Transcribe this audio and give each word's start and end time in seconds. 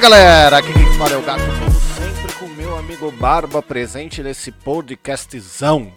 Fala 0.00 0.16
galera, 0.16 0.56
aqui 0.56 0.72
quem 0.72 0.92
fala 0.94 1.12
é 1.12 1.16
o 1.18 1.22
Gato, 1.22 1.42
como 1.42 1.70
sempre 1.78 2.32
com 2.38 2.46
meu 2.46 2.74
amigo 2.74 3.10
Barba 3.10 3.60
presente 3.60 4.22
nesse 4.22 4.50
podcastzão. 4.50 5.92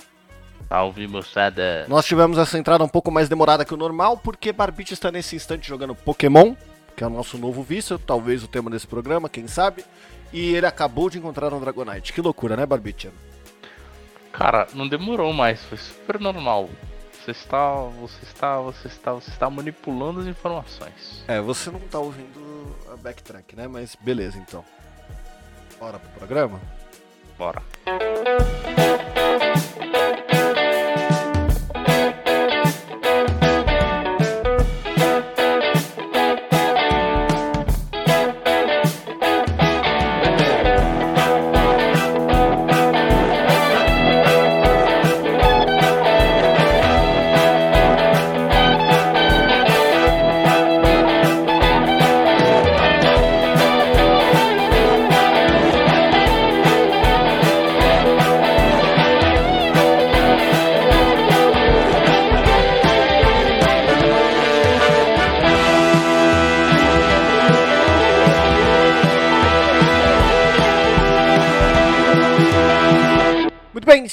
Salve 0.68 1.08
moçada. 1.08 1.86
Nós 1.88 2.06
tivemos 2.06 2.38
essa 2.38 2.60
entrada 2.60 2.84
um 2.84 2.88
pouco 2.90 3.10
mais 3.10 3.30
demorada 3.30 3.64
que 3.64 3.74
o 3.74 3.78
normal, 3.78 4.18
porque 4.18 4.52
Barbite 4.52 4.94
está 4.94 5.10
nesse 5.10 5.38
instante 5.38 5.70
jogando 5.70 5.96
Pokémon, 5.96 6.54
que 6.98 7.04
é 7.06 7.08
o 7.08 7.10
nosso 7.10 7.38
novo 7.38 7.64
vício, 7.64 7.98
talvez 7.98 8.44
o 8.44 8.48
tema 8.50 8.70
desse 8.70 8.86
programa, 8.86 9.30
quem 9.30 9.48
sabe. 9.48 9.86
E 10.34 10.54
ele 10.54 10.66
acabou 10.66 11.10
de 11.10 11.18
encontrar 11.18 11.54
um 11.54 11.62
Dragonite. 11.62 12.12
Que 12.12 12.20
loucura, 12.20 12.58
né, 12.58 12.66
Barbite? 12.66 13.10
Cara, 14.34 14.68
não 14.74 14.86
demorou 14.86 15.32
mais, 15.32 15.64
foi 15.64 15.78
super 15.78 16.20
normal. 16.20 16.70
Você 17.24 17.32
está, 17.32 17.74
você 18.02 18.20
está, 18.24 18.58
você 18.60 18.88
está, 18.90 19.14
você 19.14 19.30
está 19.30 19.50
manipulando 19.50 20.20
as 20.20 20.26
informações. 20.26 21.24
É, 21.26 21.40
você 21.40 21.72
não 21.72 21.80
tá 21.80 22.00
ouvindo 22.00 22.43
backtrack, 22.98 23.56
né? 23.56 23.68
Mas 23.68 23.96
beleza, 23.96 24.38
então. 24.38 24.64
Bora 25.80 26.00
pro 26.00 26.10
programa? 26.12 26.60
Bora. 27.38 27.62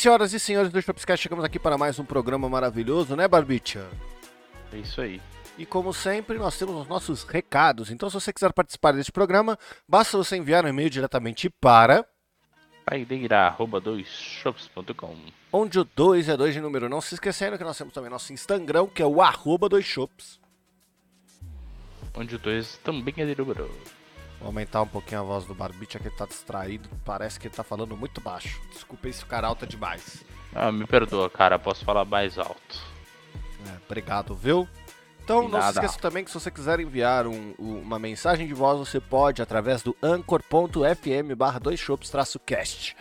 Senhoras 0.01 0.33
e 0.33 0.41
senhores 0.41 0.73
do 0.73 0.81
Shopscast, 0.81 1.23
chegamos 1.23 1.45
aqui 1.45 1.59
para 1.59 1.77
mais 1.77 1.99
um 1.99 2.05
programa 2.05 2.49
maravilhoso, 2.49 3.15
né, 3.15 3.29
Barbicha? 3.29 3.87
É 4.73 4.79
isso 4.79 4.99
aí. 5.01 5.21
E 5.59 5.67
como 5.67 5.93
sempre, 5.93 6.39
nós 6.39 6.57
temos 6.57 6.75
os 6.75 6.89
nossos 6.89 7.23
recados. 7.23 7.91
Então, 7.91 8.09
se 8.09 8.15
você 8.15 8.33
quiser 8.33 8.51
participar 8.53 8.93
deste 8.93 9.13
programa, 9.13 9.59
basta 9.87 10.17
você 10.17 10.39
enviar 10.39 10.65
um 10.65 10.69
e-mail 10.69 10.89
diretamente 10.89 11.51
para 11.51 12.07
Paideira.com 12.87 13.61
onde 15.53 15.79
o 15.79 15.85
2 15.85 16.31
é 16.31 16.37
2 16.37 16.55
de 16.55 16.61
número. 16.61 16.89
Não 16.89 17.03
se 17.03 17.15
esquecendo 17.15 17.59
que 17.59 17.65
nós 17.65 17.77
temos 17.77 17.93
também 17.93 18.11
nosso 18.11 18.33
Instagram, 18.33 18.87
que 18.87 19.03
é 19.03 19.07
o 19.07 19.21
arroba 19.21 19.69
2shops. 19.69 20.41
Onde 22.15 22.37
o 22.37 22.39
2 22.39 22.79
também 22.79 23.15
é 23.19 23.27
de 23.27 23.37
número. 23.37 23.71
Vou 24.41 24.47
aumentar 24.49 24.83
um 24.83 24.87
pouquinho 24.87 25.21
a 25.21 25.25
voz 25.25 25.45
do 25.45 25.55
Barbicha, 25.55 25.99
que 26.01 26.09
ele 26.09 26.17
tá 26.17 26.25
distraído. 26.27 26.89
Parece 27.05 27.39
que 27.39 27.47
ele 27.47 27.55
tá 27.55 27.63
falando 27.63 27.97
muito 27.97 28.21
baixo. 28.21 28.61
Desculpa 28.73 29.07
aí 29.07 29.13
se 29.13 29.21
ficar 29.21 29.45
alta 29.45 29.67
demais. 29.67 30.25
Ah, 30.55 30.73
me 30.73 30.87
perdoa, 30.87 31.29
cara, 31.31 31.59
posso 31.59 31.85
falar 31.85 32.05
mais 32.05 32.39
alto. 32.39 32.81
É, 33.69 33.77
obrigado, 33.87 34.35
viu? 34.35 34.67
Então, 35.23 35.47
não 35.49 35.61
se 35.63 35.69
esqueça 35.73 35.99
também 36.01 36.25
que 36.25 36.31
se 36.31 36.41
você 36.41 36.51
quiser 36.51 36.81
enviar 36.81 37.27
um- 37.27 37.55
um- 37.59 37.81
uma 37.83 37.99
mensagem 37.99 38.49
de 38.49 38.55
voz, 38.55 38.79
você 38.79 38.99
pode 38.99 39.41
através 39.43 39.83
do 39.83 39.95
anchor.fm 40.03 41.35
barra 41.37 41.61
2shops-cast. 41.61 42.97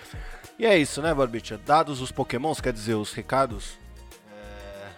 E 0.59 0.65
é 0.65 0.77
isso, 0.77 1.01
né, 1.01 1.13
Barbicha? 1.13 1.57
Dados 1.57 2.01
os 2.01 2.11
pokémons, 2.11 2.59
quer 2.61 2.73
dizer, 2.73 2.95
os 2.95 3.13
recados, 3.13 3.79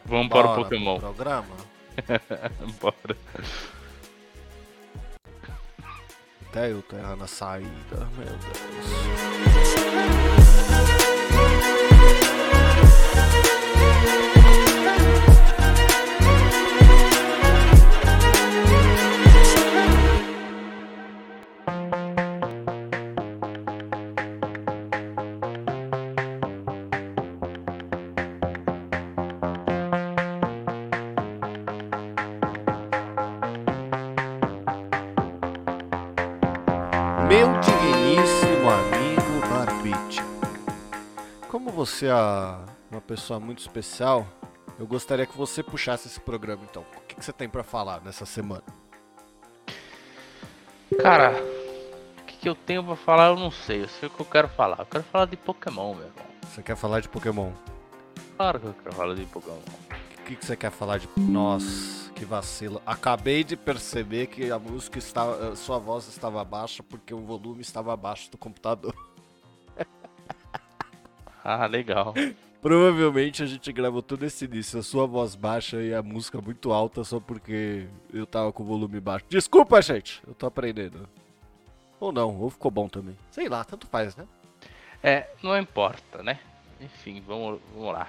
Vamos 0.04 0.30
para 0.30 0.48
o 0.52 0.56
Pokémon. 0.56 1.00
pro 1.00 1.14
programa. 1.14 1.56
Bora. 2.82 3.16
Até 6.52 6.70
eu 6.70 6.82
tô 6.82 6.98
errando 6.98 7.24
a 7.24 7.28
saída, 7.28 8.10
meu 8.18 8.26
Deus. 8.26 9.31
Meu 37.42 37.50
digníssimo 37.60 38.70
amigo 38.70 39.50
Barbite, 39.50 40.22
como 41.50 41.72
você 41.72 42.06
é 42.06 42.14
uma 42.92 43.02
pessoa 43.02 43.40
muito 43.40 43.58
especial, 43.58 44.28
eu 44.78 44.86
gostaria 44.86 45.26
que 45.26 45.36
você 45.36 45.64
puxasse 45.64 46.08
esse 46.08 46.20
programa 46.20 46.62
então. 46.70 46.86
O 46.96 47.02
que, 47.08 47.16
que 47.16 47.26
você 47.26 47.34
tem 47.34 47.50
pra 47.50 47.64
falar 47.64 48.00
nessa 48.02 48.28
semana? 48.28 48.62
Cara, 51.02 51.32
o 52.20 52.26
que, 52.26 52.38
que 52.38 52.48
eu 52.48 52.54
tenho 52.54 52.84
pra 52.84 52.96
falar 52.96 53.30
eu 53.30 53.36
não 53.36 53.50
sei. 53.50 53.86
Eu 53.86 53.88
sei 53.88 54.08
o 54.08 54.12
que 54.12 54.20
eu 54.20 54.26
quero 54.28 54.48
falar. 54.48 54.78
Eu 54.78 54.86
quero 54.86 55.04
falar 55.06 55.26
de 55.26 55.36
Pokémon, 55.36 55.96
meu 55.96 56.06
irmão. 56.06 56.26
Você 56.48 56.62
quer 56.62 56.76
falar 56.76 57.00
de 57.00 57.10
Pokémon? 57.10 57.50
Claro 58.38 58.60
que 58.60 58.68
eu 58.68 58.76
quero 58.84 58.96
falar 58.96 59.16
de 59.16 59.26
Pokémon. 59.26 59.58
O 59.58 60.24
que, 60.26 60.36
que 60.36 60.46
você 60.46 60.56
quer 60.56 60.70
falar 60.70 61.00
de. 61.00 61.10
Nossa, 61.18 62.01
que 62.22 62.26
vacilo. 62.26 62.80
Acabei 62.86 63.44
de 63.44 63.58
perceber 63.58 64.28
que 64.28 64.52
a 64.52 64.60
música 64.60 65.00
estava. 65.00 65.56
Sua 65.56 65.80
voz 65.80 66.08
estava 66.08 66.44
baixa 66.46 66.84
porque 66.84 67.12
o 67.12 67.20
volume 67.20 67.62
estava 67.62 67.92
abaixo 67.92 68.30
do 68.30 68.38
computador. 68.38 68.96
Ah, 71.44 71.66
legal. 71.66 72.14
Provavelmente 72.62 73.42
a 73.42 73.48
gente 73.48 73.74
gravou 73.74 74.04
todo 74.04 74.24
esse 74.24 74.46
início, 74.46 74.78
a 74.78 74.84
sua 74.84 75.08
voz 75.08 75.34
baixa 75.34 75.82
e 75.82 75.92
a 75.92 76.04
música 76.04 76.40
muito 76.40 76.72
alta 76.72 77.04
só 77.04 77.20
porque 77.20 77.88
eu 78.14 78.28
tava 78.28 78.54
com 78.54 78.62
o 78.62 78.66
volume 78.68 79.00
baixo. 79.00 79.26
Desculpa, 79.28 79.82
gente, 79.82 80.22
eu 80.28 80.36
tô 80.36 80.46
aprendendo. 80.46 81.10
Ou 82.00 82.12
não, 82.12 82.40
ou 82.40 82.52
ficou 82.52 82.70
bom 82.70 82.88
também. 82.88 83.18
Sei 83.32 83.50
lá, 83.50 83.64
tanto 83.64 83.88
faz, 83.88 84.16
né? 84.16 84.28
É, 85.02 85.32
não 85.42 85.58
importa, 85.58 86.22
né? 86.22 86.40
Enfim, 86.80 87.24
vamos, 87.26 87.60
vamos 87.74 87.92
lá. 87.92 88.08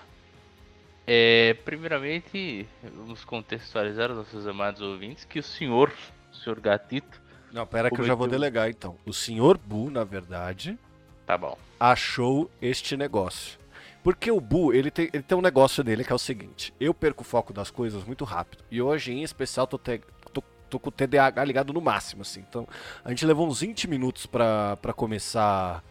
É, 1.06 1.54
primeiramente, 1.64 2.66
vamos 2.94 3.24
contextualizar 3.24 4.10
os 4.10 4.16
nossos 4.18 4.46
amados 4.46 4.80
ouvintes 4.80 5.24
que 5.24 5.38
o 5.40 5.42
senhor, 5.42 5.92
o 6.32 6.36
senhor 6.36 6.60
Gatito, 6.60 7.20
Não, 7.52 7.66
pera 7.66 7.90
que 7.90 8.00
eu 8.00 8.04
já 8.04 8.14
vou 8.14 8.28
delegar 8.28 8.70
então. 8.70 8.96
O 9.04 9.12
senhor 9.12 9.58
Bu, 9.58 9.90
na 9.90 10.04
verdade, 10.04 10.78
tá 11.26 11.36
bom. 11.36 11.58
achou 11.80 12.50
este 12.60 12.96
negócio. 12.96 13.58
Porque 14.02 14.30
o 14.30 14.40
Bu, 14.40 14.72
ele 14.72 14.90
tem, 14.90 15.08
ele 15.12 15.22
tem 15.22 15.36
um 15.38 15.42
negócio 15.42 15.82
nele 15.84 16.02
que 16.04 16.12
é 16.12 16.14
o 16.14 16.18
seguinte: 16.18 16.72
eu 16.80 16.92
perco 16.94 17.22
o 17.22 17.24
foco 17.26 17.52
das 17.52 17.70
coisas 17.70 18.04
muito 18.04 18.24
rápido. 18.24 18.64
E 18.70 18.80
hoje, 18.82 19.12
em 19.12 19.22
especial, 19.22 19.66
tô, 19.66 19.78
te- 19.78 20.00
tô- 20.32 20.42
tô 20.70 20.78
com 20.80 20.88
o 20.88 20.92
TDAH 20.92 21.44
ligado 21.44 21.72
no 21.72 21.80
máximo, 21.80 22.22
assim. 22.22 22.40
Então, 22.48 22.66
a 23.04 23.10
gente 23.10 23.24
levou 23.26 23.46
uns 23.46 23.60
20 23.60 23.88
minutos 23.88 24.24
pra 24.26 24.76
começar 24.96 25.84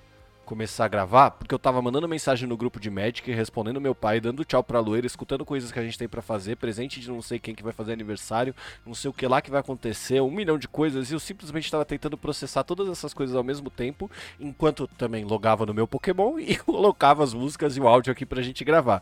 começar 0.52 0.84
a 0.84 0.88
gravar, 0.90 1.32
porque 1.32 1.56
eu 1.56 1.58
tava 1.58 1.82
mandando 1.82 2.10
mensagem 2.10 2.46
no 2.46 2.58
grupo 2.58 2.78
de 2.78 2.90
Magic, 2.90 3.32
respondendo 3.32 3.80
meu 3.80 3.96
pai, 3.96 4.20
dando 4.20 4.44
tchau 4.44 4.62
pra 4.62 4.82
loira, 4.82 5.08
escutando 5.08 5.46
coisas 5.46 5.72
que 5.72 5.80
a 5.80 5.82
gente 5.82 5.98
tem 5.98 6.10
pra 6.10 6.22
fazer, 6.22 6.58
presente 6.58 7.00
de 7.00 7.08
não 7.08 7.22
sei 7.22 7.40
quem 7.40 7.56
que 7.56 7.64
vai 7.64 7.72
fazer 7.72 7.94
aniversário, 7.94 8.54
não 8.86 8.94
sei 8.94 9.10
o 9.10 9.14
que 9.14 9.26
lá 9.26 9.42
que 9.42 9.50
vai 9.50 9.62
acontecer, 9.62 10.20
um 10.20 10.30
milhão 10.30 10.58
de 10.58 10.68
coisas, 10.68 11.10
e 11.10 11.14
eu 11.14 11.22
simplesmente 11.22 11.72
tava 11.72 11.86
tentando 11.86 12.18
processar 12.18 12.66
todas 12.66 12.90
essas 12.90 13.14
coisas 13.14 13.34
ao 13.34 13.46
mesmo 13.46 13.70
tempo, 13.70 14.12
enquanto 14.42 14.88
também 14.98 15.24
logava 15.24 15.66
no 15.66 15.74
meu 15.74 15.88
Pokémon 15.88 16.36
e 16.38 16.58
colocava 16.58 17.24
as 17.24 17.34
músicas 17.34 17.78
e 17.78 17.80
o 17.80 17.88
áudio 17.88 18.12
aqui 18.12 18.26
pra 18.26 18.42
gente 18.42 18.66
gravar. 18.66 19.02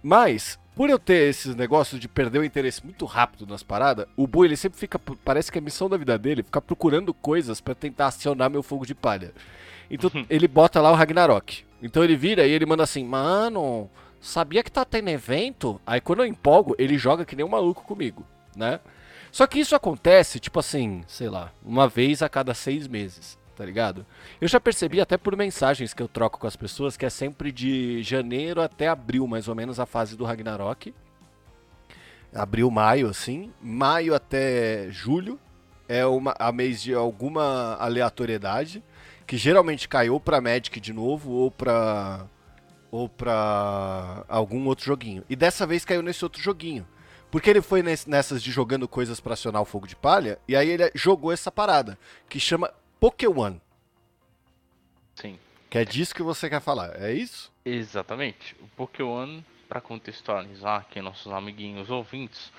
Mas, 0.00 0.60
por 0.76 0.88
eu 0.88 0.98
ter 0.98 1.28
esses 1.28 1.56
negócios 1.56 2.00
de 2.00 2.06
perder 2.06 2.38
o 2.38 2.44
interesse 2.44 2.84
muito 2.84 3.04
rápido 3.04 3.48
nas 3.48 3.64
paradas, 3.64 4.06
o 4.16 4.28
Boi 4.28 4.46
ele 4.46 4.56
sempre 4.56 4.78
fica. 4.78 4.96
Parece 4.96 5.50
que 5.50 5.58
a 5.58 5.60
missão 5.60 5.88
da 5.88 5.96
vida 5.96 6.16
dele 6.16 6.42
é 6.42 6.44
ficar 6.44 6.60
procurando 6.60 7.12
coisas 7.12 7.60
pra 7.60 7.74
tentar 7.74 8.06
acionar 8.06 8.48
meu 8.48 8.62
fogo 8.62 8.86
de 8.86 8.94
palha. 8.94 9.34
Então 9.90 10.10
ele 10.28 10.46
bota 10.46 10.80
lá 10.80 10.90
o 10.92 10.94
Ragnarok. 10.94 11.64
Então 11.82 12.04
ele 12.04 12.16
vira 12.16 12.46
e 12.46 12.52
ele 12.52 12.66
manda 12.66 12.84
assim, 12.84 13.04
mano, 13.04 13.90
sabia 14.20 14.62
que 14.62 14.70
tá 14.70 14.84
tendo 14.84 15.08
evento? 15.08 15.80
Aí 15.86 16.00
quando 16.00 16.20
eu 16.20 16.26
empolgo, 16.26 16.74
ele 16.78 16.96
joga 16.96 17.24
que 17.24 17.34
nem 17.34 17.44
um 17.44 17.48
maluco 17.48 17.82
comigo, 17.82 18.24
né? 18.54 18.80
Só 19.32 19.46
que 19.46 19.60
isso 19.60 19.74
acontece, 19.76 20.40
tipo 20.40 20.58
assim, 20.58 21.02
sei 21.06 21.28
lá, 21.28 21.52
uma 21.64 21.88
vez 21.88 22.20
a 22.22 22.28
cada 22.28 22.52
seis 22.52 22.88
meses, 22.88 23.38
tá 23.56 23.64
ligado? 23.64 24.04
Eu 24.40 24.48
já 24.48 24.58
percebi 24.58 25.00
até 25.00 25.16
por 25.16 25.36
mensagens 25.36 25.94
que 25.94 26.02
eu 26.02 26.08
troco 26.08 26.38
com 26.38 26.46
as 26.46 26.56
pessoas 26.56 26.96
que 26.96 27.06
é 27.06 27.10
sempre 27.10 27.52
de 27.52 28.02
janeiro 28.02 28.60
até 28.60 28.88
abril, 28.88 29.26
mais 29.26 29.46
ou 29.46 29.54
menos, 29.54 29.78
a 29.78 29.86
fase 29.86 30.16
do 30.16 30.24
Ragnarok. 30.24 30.92
Abril, 32.34 32.70
maio, 32.70 33.08
assim. 33.08 33.52
Maio 33.60 34.14
até 34.14 34.88
julho 34.90 35.38
é 35.88 36.04
uma 36.06 36.34
a 36.38 36.52
mês 36.52 36.82
de 36.82 36.94
alguma 36.94 37.74
aleatoriedade, 37.74 38.82
que 39.30 39.36
geralmente 39.36 39.88
cai 39.88 40.10
ou 40.10 40.18
pra 40.18 40.40
Magic 40.40 40.80
de 40.80 40.92
novo 40.92 41.30
ou 41.30 41.52
pra 41.52 42.26
ou 42.90 43.08
pra 43.08 44.24
algum 44.28 44.66
outro 44.66 44.84
joguinho. 44.84 45.24
E 45.30 45.36
dessa 45.36 45.64
vez 45.64 45.84
caiu 45.84 46.02
nesse 46.02 46.24
outro 46.24 46.42
joguinho. 46.42 46.84
Porque 47.30 47.48
ele 47.48 47.62
foi 47.62 47.80
nessas 47.80 48.42
de 48.42 48.50
jogando 48.50 48.88
coisas 48.88 49.20
pra 49.20 49.34
acionar 49.34 49.62
o 49.62 49.64
fogo 49.64 49.86
de 49.86 49.94
palha, 49.94 50.36
e 50.48 50.56
aí 50.56 50.68
ele 50.68 50.90
jogou 50.96 51.30
essa 51.30 51.48
parada, 51.48 51.96
que 52.28 52.40
chama 52.40 52.74
Pokémon. 52.98 53.54
Sim. 55.14 55.38
Que 55.70 55.78
é 55.78 55.84
disso 55.84 56.12
que 56.12 56.24
você 56.24 56.50
quer 56.50 56.60
falar, 56.60 57.00
é 57.00 57.12
isso? 57.12 57.52
Exatamente. 57.64 58.56
O 58.60 58.66
Pokémon, 58.76 59.42
para 59.68 59.80
contextualizar 59.80 60.80
aqui 60.80 61.00
nossos 61.00 61.32
amiguinhos 61.32 61.88
ouvintes, 61.88 62.50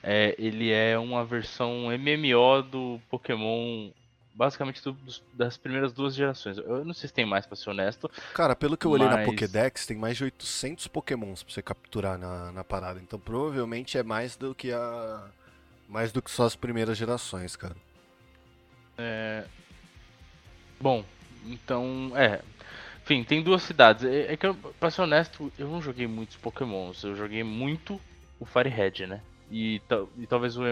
é, 0.00 0.36
ele 0.38 0.70
é 0.70 0.96
uma 0.96 1.24
versão 1.24 1.88
MMO 1.88 2.62
do 2.62 3.00
Pokémon 3.10 3.90
basicamente 4.34 4.82
do, 4.82 4.96
das 5.32 5.56
primeiras 5.56 5.92
duas 5.92 6.14
gerações. 6.14 6.58
Eu 6.58 6.84
não 6.84 6.94
sei 6.94 7.08
se 7.08 7.14
tem 7.14 7.26
mais, 7.26 7.46
pra 7.46 7.56
ser 7.56 7.70
honesto. 7.70 8.10
Cara, 8.34 8.54
pelo 8.54 8.76
que 8.76 8.86
eu 8.86 8.90
olhei 8.90 9.06
mas... 9.06 9.18
na 9.18 9.24
Pokédex, 9.24 9.86
tem 9.86 9.96
mais 9.96 10.16
de 10.16 10.24
800 10.24 10.86
Pokémons 10.88 11.42
pra 11.42 11.52
você 11.52 11.62
capturar 11.62 12.18
na, 12.18 12.52
na 12.52 12.64
parada. 12.64 13.00
Então 13.00 13.18
provavelmente 13.18 13.98
é 13.98 14.02
mais 14.02 14.36
do 14.36 14.54
que 14.54 14.72
a. 14.72 15.28
Mais 15.88 16.12
do 16.12 16.22
que 16.22 16.30
só 16.30 16.44
as 16.44 16.54
primeiras 16.54 16.96
gerações, 16.96 17.56
cara. 17.56 17.76
É. 18.96 19.44
Bom, 20.80 21.04
então. 21.44 22.12
É. 22.14 22.40
Enfim, 23.02 23.24
tem 23.24 23.42
duas 23.42 23.62
cidades. 23.62 24.04
É, 24.04 24.32
é 24.32 24.36
que, 24.36 24.46
eu, 24.46 24.54
pra 24.54 24.90
ser 24.90 25.02
honesto, 25.02 25.52
eu 25.58 25.68
não 25.68 25.82
joguei 25.82 26.06
muitos 26.06 26.36
Pokémons. 26.36 27.02
Eu 27.02 27.16
joguei 27.16 27.42
muito 27.42 28.00
o 28.38 28.46
Firehead, 28.46 29.06
né? 29.06 29.20
E, 29.50 29.82
e 30.16 30.26
talvez 30.28 30.56
o 30.56 30.62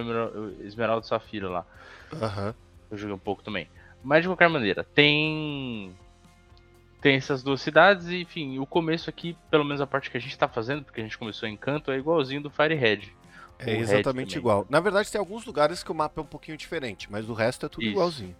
Esmeralda 0.61 1.05
Safira 1.05 1.49
lá. 1.49 1.67
Aham. 2.13 2.47
Uhum. 2.47 2.68
Eu 2.91 2.97
joguei 2.97 3.15
um 3.15 3.19
pouco 3.19 3.43
também. 3.43 3.69
Mas 4.03 4.23
de 4.23 4.29
qualquer 4.29 4.49
maneira, 4.49 4.85
tem. 4.85 5.95
Tem 7.01 7.15
essas 7.15 7.43
duas 7.43 7.61
cidades 7.61 8.09
e, 8.09 8.23
enfim, 8.23 8.59
o 8.59 8.67
começo 8.67 9.09
aqui, 9.09 9.37
pelo 9.51 9.65
menos 9.65 9.81
a 9.81 9.87
parte 9.87 10.11
que 10.11 10.17
a 10.17 10.21
gente 10.21 10.37
tá 10.37 10.49
fazendo, 10.49 10.83
porque 10.83 11.01
a 11.01 11.05
gente 11.05 11.17
começou 11.17 11.49
em 11.49 11.57
Canto, 11.57 11.93
é 11.93 11.99
igualzinho 11.99 12.43
do 12.43 12.51
Firehead. 12.51 13.15
É 13.61 13.77
exatamente 13.77 14.37
igual. 14.37 14.67
Na 14.69 14.81
verdade, 14.81 15.11
tem 15.11 15.19
alguns 15.19 15.45
lugares 15.45 15.83
que 15.83 15.93
o 15.93 15.95
mapa 15.95 16.21
é 16.21 16.23
um 16.23 16.27
pouquinho 16.27 16.57
diferente, 16.57 17.11
mas 17.11 17.29
o 17.29 17.35
resto 17.35 17.67
é 17.67 17.69
tudo 17.69 17.83
Isso. 17.83 17.93
igualzinho. 17.93 18.37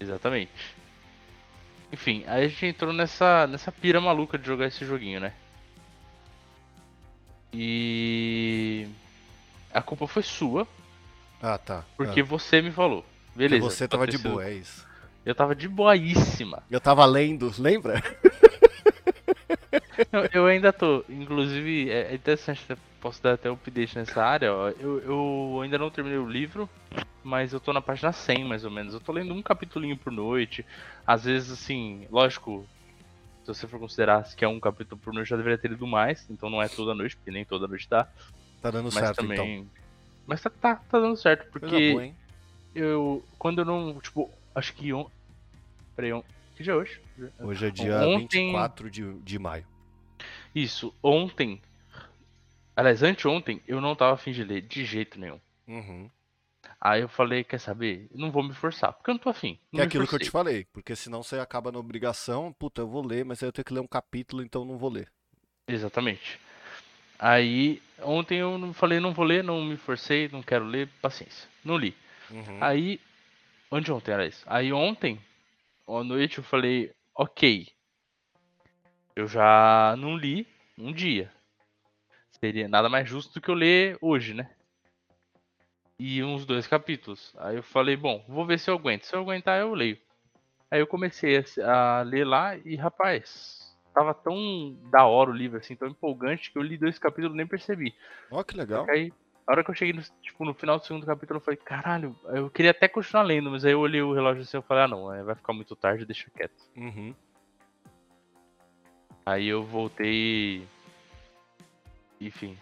Exatamente. 0.00 0.50
Enfim, 1.92 2.24
aí 2.26 2.44
a 2.44 2.48
gente 2.48 2.66
entrou 2.66 2.92
nessa, 2.92 3.46
nessa 3.46 3.70
pira 3.70 4.00
maluca 4.00 4.38
de 4.38 4.46
jogar 4.46 4.66
esse 4.66 4.84
joguinho, 4.84 5.20
né? 5.20 5.32
E. 7.52 8.88
A 9.72 9.82
culpa 9.82 10.06
foi 10.06 10.22
sua. 10.22 10.66
Ah, 11.40 11.58
tá. 11.58 11.84
Porque 11.96 12.20
ah. 12.20 12.24
você 12.24 12.62
me 12.62 12.70
falou. 12.70 13.04
Beleza. 13.34 13.64
você 13.64 13.88
tava 13.88 14.06
de 14.06 14.18
boa, 14.18 14.44
é 14.44 14.54
isso. 14.54 14.86
Eu 15.24 15.34
tava 15.34 15.54
de 15.54 15.68
boaíssima. 15.68 16.62
Eu 16.70 16.80
tava 16.80 17.04
lendo, 17.04 17.52
lembra? 17.58 18.02
eu, 20.12 20.28
eu 20.32 20.46
ainda 20.46 20.72
tô. 20.72 21.04
Inclusive, 21.08 21.90
é, 21.90 22.12
é 22.12 22.14
interessante, 22.14 22.60
posso 23.00 23.22
dar 23.22 23.34
até 23.34 23.48
um 23.50 23.54
update 23.54 23.96
nessa 23.96 24.22
área. 24.22 24.52
Ó. 24.52 24.68
Eu, 24.70 24.98
eu 25.00 25.60
ainda 25.62 25.78
não 25.78 25.90
terminei 25.90 26.18
o 26.18 26.28
livro, 26.28 26.68
mas 27.22 27.52
eu 27.52 27.60
tô 27.60 27.72
na 27.72 27.80
página 27.80 28.12
100 28.12 28.44
mais 28.44 28.64
ou 28.64 28.70
menos. 28.70 28.94
Eu 28.94 29.00
tô 29.00 29.12
lendo 29.12 29.32
um 29.32 29.42
capítulo 29.42 29.96
por 29.96 30.12
noite. 30.12 30.66
Às 31.06 31.24
vezes, 31.24 31.52
assim, 31.52 32.06
lógico, 32.10 32.66
se 33.44 33.48
você 33.48 33.66
for 33.68 33.78
considerar 33.78 34.24
que 34.34 34.44
é 34.44 34.48
um 34.48 34.58
capítulo 34.58 35.00
por 35.00 35.14
noite, 35.14 35.28
já 35.28 35.36
deveria 35.36 35.58
ter 35.58 35.68
lido 35.68 35.86
mais. 35.86 36.28
Então 36.28 36.50
não 36.50 36.60
é 36.60 36.68
toda 36.68 36.94
noite, 36.94 37.16
porque 37.16 37.30
nem 37.30 37.44
toda 37.44 37.68
noite 37.68 37.88
dá. 37.88 38.08
Tá 38.60 38.70
dando 38.72 38.84
mas 38.86 38.94
certo, 38.94 39.16
também... 39.16 39.60
então. 39.60 39.70
Mas 40.26 40.40
tá, 40.40 40.50
tá, 40.50 40.76
tá 40.76 41.00
dando 41.00 41.16
certo, 41.16 41.50
porque 41.50 41.92
boa, 41.92 42.12
eu. 42.74 43.24
Quando 43.38 43.60
eu 43.60 43.64
não. 43.64 44.00
Tipo, 44.00 44.30
acho 44.54 44.72
que. 44.74 44.92
On... 44.92 45.06
Peraí, 45.94 46.12
on... 46.12 46.22
que 46.56 46.62
dia 46.62 46.72
é 46.72 46.76
hoje? 46.76 47.00
Hoje 47.38 47.66
é 47.66 47.70
dia 47.70 47.96
ontem... 48.06 48.46
24 48.46 48.90
de, 48.90 49.14
de 49.20 49.38
maio. 49.38 49.66
Isso, 50.54 50.94
ontem. 51.02 51.60
Aliás, 52.74 53.02
anteontem 53.02 53.60
eu 53.68 53.80
não 53.80 53.94
tava 53.94 54.14
afim 54.14 54.32
de 54.32 54.42
ler 54.42 54.62
de 54.62 54.84
jeito 54.84 55.20
nenhum. 55.20 55.40
Uhum. 55.68 56.10
Aí 56.80 57.02
eu 57.02 57.08
falei, 57.08 57.44
quer 57.44 57.60
saber? 57.60 58.08
Não 58.12 58.30
vou 58.30 58.42
me 58.42 58.52
forçar, 58.54 58.92
porque 58.92 59.10
eu 59.10 59.14
não 59.14 59.20
tô 59.20 59.28
afim. 59.28 59.58
Não 59.70 59.80
é 59.80 59.84
aquilo 59.84 60.04
forcei. 60.04 60.18
que 60.18 60.24
eu 60.24 60.28
te 60.28 60.32
falei, 60.32 60.66
porque 60.72 60.96
senão 60.96 61.22
você 61.22 61.38
acaba 61.38 61.70
na 61.70 61.78
obrigação, 61.78 62.52
puta, 62.52 62.80
eu 62.80 62.88
vou 62.88 63.06
ler, 63.06 63.24
mas 63.24 63.42
aí 63.42 63.48
eu 63.48 63.52
tenho 63.52 63.64
que 63.64 63.74
ler 63.74 63.80
um 63.80 63.86
capítulo, 63.86 64.42
então 64.42 64.64
não 64.64 64.76
vou 64.76 64.90
ler. 64.90 65.08
Exatamente. 65.68 66.40
Aí, 67.18 67.80
ontem 68.02 68.38
eu 68.38 68.72
falei, 68.74 68.98
não 68.98 69.12
vou 69.12 69.24
ler, 69.24 69.44
não 69.44 69.64
me 69.64 69.76
forcei, 69.76 70.28
não 70.28 70.42
quero 70.42 70.64
ler, 70.64 70.88
paciência. 71.00 71.48
Não 71.64 71.76
li. 71.76 71.94
Uhum. 72.32 72.58
Aí, 72.60 73.00
onde 73.70 73.92
ontem 73.92 74.12
era 74.12 74.26
isso? 74.26 74.44
Aí 74.48 74.72
ontem, 74.72 75.20
à 75.86 76.02
noite, 76.02 76.38
eu 76.38 76.44
falei, 76.44 76.92
ok. 77.14 77.68
Eu 79.14 79.26
já 79.26 79.94
não 79.98 80.16
li 80.16 80.46
um 80.78 80.92
dia. 80.92 81.30
Seria 82.40 82.66
nada 82.66 82.88
mais 82.88 83.08
justo 83.08 83.34
do 83.34 83.40
que 83.40 83.50
eu 83.50 83.54
ler 83.54 83.98
hoje, 84.00 84.34
né? 84.34 84.50
E 85.98 86.24
uns 86.24 86.46
dois 86.46 86.66
capítulos. 86.66 87.32
Aí 87.38 87.56
eu 87.56 87.62
falei, 87.62 87.96
bom, 87.96 88.24
vou 88.26 88.46
ver 88.46 88.58
se 88.58 88.70
eu 88.70 88.74
aguento. 88.74 89.04
Se 89.04 89.14
eu 89.14 89.20
aguentar, 89.20 89.60
eu 89.60 89.74
leio. 89.74 89.98
Aí 90.70 90.80
eu 90.80 90.86
comecei 90.86 91.44
a, 91.62 91.98
a 91.98 92.02
ler 92.02 92.24
lá 92.26 92.56
e, 92.56 92.74
rapaz, 92.76 93.76
tava 93.94 94.14
tão 94.14 94.74
da 94.90 95.04
hora 95.04 95.30
o 95.30 95.34
livro, 95.34 95.58
assim, 95.58 95.76
tão 95.76 95.86
empolgante, 95.86 96.50
que 96.50 96.58
eu 96.58 96.62
li 96.62 96.78
dois 96.78 96.98
capítulos 96.98 97.34
e 97.34 97.36
nem 97.36 97.46
percebi. 97.46 97.94
Ó, 98.30 98.40
oh, 98.40 98.44
que 98.44 98.56
legal. 98.56 98.88
Aí 98.88 99.12
a 99.46 99.52
hora 99.52 99.64
que 99.64 99.70
eu 99.70 99.74
cheguei 99.74 99.92
no, 99.92 100.02
tipo, 100.20 100.44
no 100.44 100.54
final 100.54 100.78
do 100.78 100.84
segundo 100.84 101.06
capítulo, 101.06 101.38
eu 101.38 101.42
falei, 101.42 101.58
caralho, 101.58 102.16
eu 102.26 102.48
queria 102.48 102.70
até 102.70 102.88
continuar 102.88 103.22
lendo, 103.22 103.50
mas 103.50 103.64
aí 103.64 103.72
eu 103.72 103.80
olhei 103.80 104.02
o 104.02 104.12
relógio 104.12 104.42
assim 104.42 104.58
e 104.58 104.62
falei, 104.62 104.84
ah 104.84 104.88
não, 104.88 105.12
é, 105.12 105.22
vai 105.22 105.34
ficar 105.34 105.52
muito 105.52 105.74
tarde, 105.74 106.06
deixa 106.06 106.30
quieto. 106.30 106.62
Uhum. 106.76 107.14
Aí 109.24 109.48
eu 109.48 109.62
voltei. 109.62 110.66
Enfim. 112.20 112.56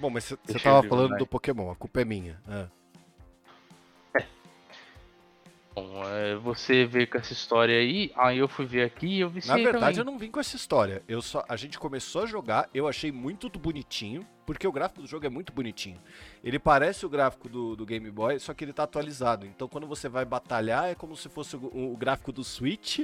Bom, 0.00 0.10
mas 0.10 0.24
você 0.24 0.58
tava 0.58 0.86
falando 0.88 1.16
do 1.16 1.26
Pokémon, 1.26 1.70
a 1.70 1.76
culpa 1.76 2.00
é 2.00 2.04
minha. 2.04 2.40
É. 2.48 2.81
Bom, 5.74 6.02
é, 6.06 6.34
você 6.36 6.84
veio 6.84 7.08
com 7.08 7.16
essa 7.16 7.32
história 7.32 7.78
aí, 7.78 8.12
aí 8.14 8.38
eu 8.38 8.46
fui 8.46 8.66
ver 8.66 8.82
aqui 8.82 9.06
e 9.06 9.20
eu 9.20 9.30
vi 9.30 9.40
Na 9.46 9.54
verdade, 9.54 9.78
também. 9.78 9.98
eu 9.98 10.04
não 10.04 10.18
vim 10.18 10.30
com 10.30 10.38
essa 10.38 10.54
história. 10.54 11.02
Eu 11.08 11.22
só, 11.22 11.44
a 11.48 11.56
gente 11.56 11.78
começou 11.78 12.24
a 12.24 12.26
jogar, 12.26 12.68
eu 12.74 12.86
achei 12.86 13.10
muito 13.10 13.48
bonitinho, 13.58 14.26
porque 14.44 14.66
o 14.66 14.72
gráfico 14.72 15.00
do 15.00 15.08
jogo 15.08 15.24
é 15.24 15.30
muito 15.30 15.50
bonitinho. 15.52 15.98
Ele 16.44 16.58
parece 16.58 17.06
o 17.06 17.08
gráfico 17.08 17.48
do, 17.48 17.74
do 17.74 17.86
Game 17.86 18.10
Boy, 18.10 18.38
só 18.38 18.52
que 18.52 18.64
ele 18.64 18.72
tá 18.72 18.82
atualizado. 18.82 19.46
Então, 19.46 19.66
quando 19.66 19.86
você 19.86 20.08
vai 20.10 20.26
batalhar, 20.26 20.90
é 20.90 20.94
como 20.94 21.16
se 21.16 21.30
fosse 21.30 21.56
o, 21.56 21.92
o 21.92 21.96
gráfico 21.96 22.32
do 22.32 22.44
Switch. 22.44 23.00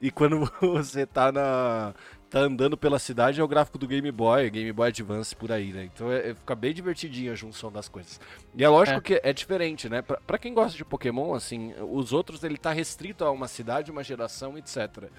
E 0.00 0.10
quando 0.10 0.50
você 0.60 1.06
tá 1.06 1.32
na, 1.32 1.94
tá 2.32 2.40
andando 2.40 2.78
pela 2.78 2.98
cidade 2.98 3.38
é 3.38 3.44
o 3.44 3.46
gráfico 3.46 3.76
do 3.76 3.86
Game 3.86 4.10
Boy, 4.10 4.48
Game 4.48 4.72
Boy 4.72 4.88
Advance 4.88 5.36
por 5.36 5.52
aí, 5.52 5.70
né? 5.70 5.90
Então 5.92 6.10
é, 6.10 6.30
é 6.30 6.34
fica 6.34 6.54
bem 6.54 6.72
divertidinho 6.72 7.30
a 7.30 7.34
junção 7.34 7.70
das 7.70 7.90
coisas. 7.90 8.18
E 8.54 8.64
é 8.64 8.68
lógico 8.70 8.98
é. 8.98 9.02
que 9.02 9.20
é 9.22 9.32
diferente, 9.34 9.86
né? 9.86 10.00
Pra, 10.00 10.16
pra, 10.16 10.38
quem 10.38 10.54
gosta 10.54 10.74
de 10.74 10.82
Pokémon, 10.82 11.34
assim, 11.34 11.74
os 11.90 12.10
outros 12.10 12.42
ele 12.42 12.56
tá 12.56 12.72
restrito 12.72 13.22
a 13.22 13.30
uma 13.30 13.46
cidade, 13.46 13.90
uma 13.90 14.02
geração, 14.02 14.56
etc. 14.56 15.10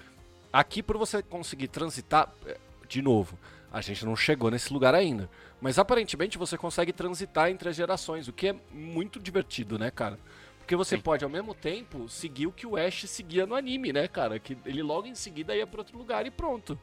Aqui, 0.52 0.82
por 0.82 0.96
você 0.98 1.22
conseguir 1.22 1.68
transitar, 1.68 2.32
é, 2.46 2.58
de 2.88 3.00
novo, 3.00 3.38
a 3.72 3.80
gente 3.80 4.04
não 4.04 4.16
chegou 4.16 4.50
nesse 4.50 4.72
lugar 4.72 4.92
ainda. 4.92 5.30
Mas 5.60 5.78
aparentemente 5.78 6.36
você 6.36 6.58
consegue 6.58 6.92
transitar 6.92 7.48
entre 7.48 7.68
as 7.68 7.76
gerações, 7.76 8.26
o 8.26 8.32
que 8.32 8.48
é 8.48 8.56
muito 8.72 9.20
divertido, 9.20 9.78
né, 9.78 9.88
cara? 9.88 10.18
Porque 10.58 10.74
você 10.74 10.96
Sim. 10.96 11.02
pode, 11.02 11.22
ao 11.22 11.30
mesmo 11.30 11.54
tempo, 11.54 12.08
seguir 12.08 12.48
o 12.48 12.52
que 12.52 12.66
o 12.66 12.76
Ash 12.76 13.08
seguia 13.08 13.46
no 13.46 13.54
anime, 13.54 13.92
né, 13.92 14.08
cara? 14.08 14.40
Que 14.40 14.58
ele 14.66 14.82
logo 14.82 15.06
em 15.06 15.14
seguida 15.14 15.54
ia 15.54 15.66
para 15.66 15.80
outro 15.80 15.96
lugar 15.96 16.26
e 16.26 16.30
pronto. 16.30 16.76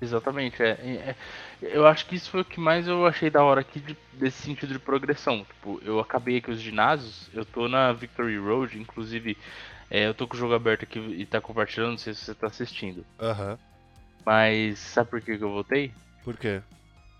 Exatamente, 0.00 0.62
é, 0.62 0.68
é, 0.70 1.16
Eu 1.60 1.86
acho 1.86 2.06
que 2.06 2.14
isso 2.14 2.30
foi 2.30 2.42
o 2.42 2.44
que 2.44 2.60
mais 2.60 2.86
eu 2.86 3.04
achei 3.04 3.30
da 3.30 3.42
hora 3.42 3.60
aqui 3.60 3.80
de, 3.80 3.96
desse 4.12 4.42
sentido 4.42 4.72
de 4.72 4.78
progressão. 4.78 5.44
Tipo, 5.44 5.80
eu 5.84 5.98
acabei 5.98 6.36
aqui 6.36 6.50
os 6.50 6.60
ginásios, 6.60 7.28
eu 7.34 7.44
tô 7.44 7.68
na 7.68 7.92
Victory 7.92 8.38
Road, 8.38 8.78
inclusive 8.78 9.36
é, 9.90 10.06
eu 10.06 10.14
tô 10.14 10.28
com 10.28 10.36
o 10.36 10.38
jogo 10.38 10.54
aberto 10.54 10.84
aqui 10.84 10.98
e 10.98 11.26
tá 11.26 11.40
compartilhando, 11.40 11.92
não 11.92 11.98
sei 11.98 12.14
se 12.14 12.24
você 12.24 12.34
tá 12.34 12.46
assistindo. 12.46 13.04
Aham. 13.18 13.52
Uhum. 13.52 13.58
Mas 14.24 14.78
sabe 14.78 15.10
por 15.10 15.20
que, 15.22 15.38
que 15.38 15.44
eu 15.44 15.50
voltei? 15.50 15.92
Por 16.22 16.36
quê? 16.36 16.60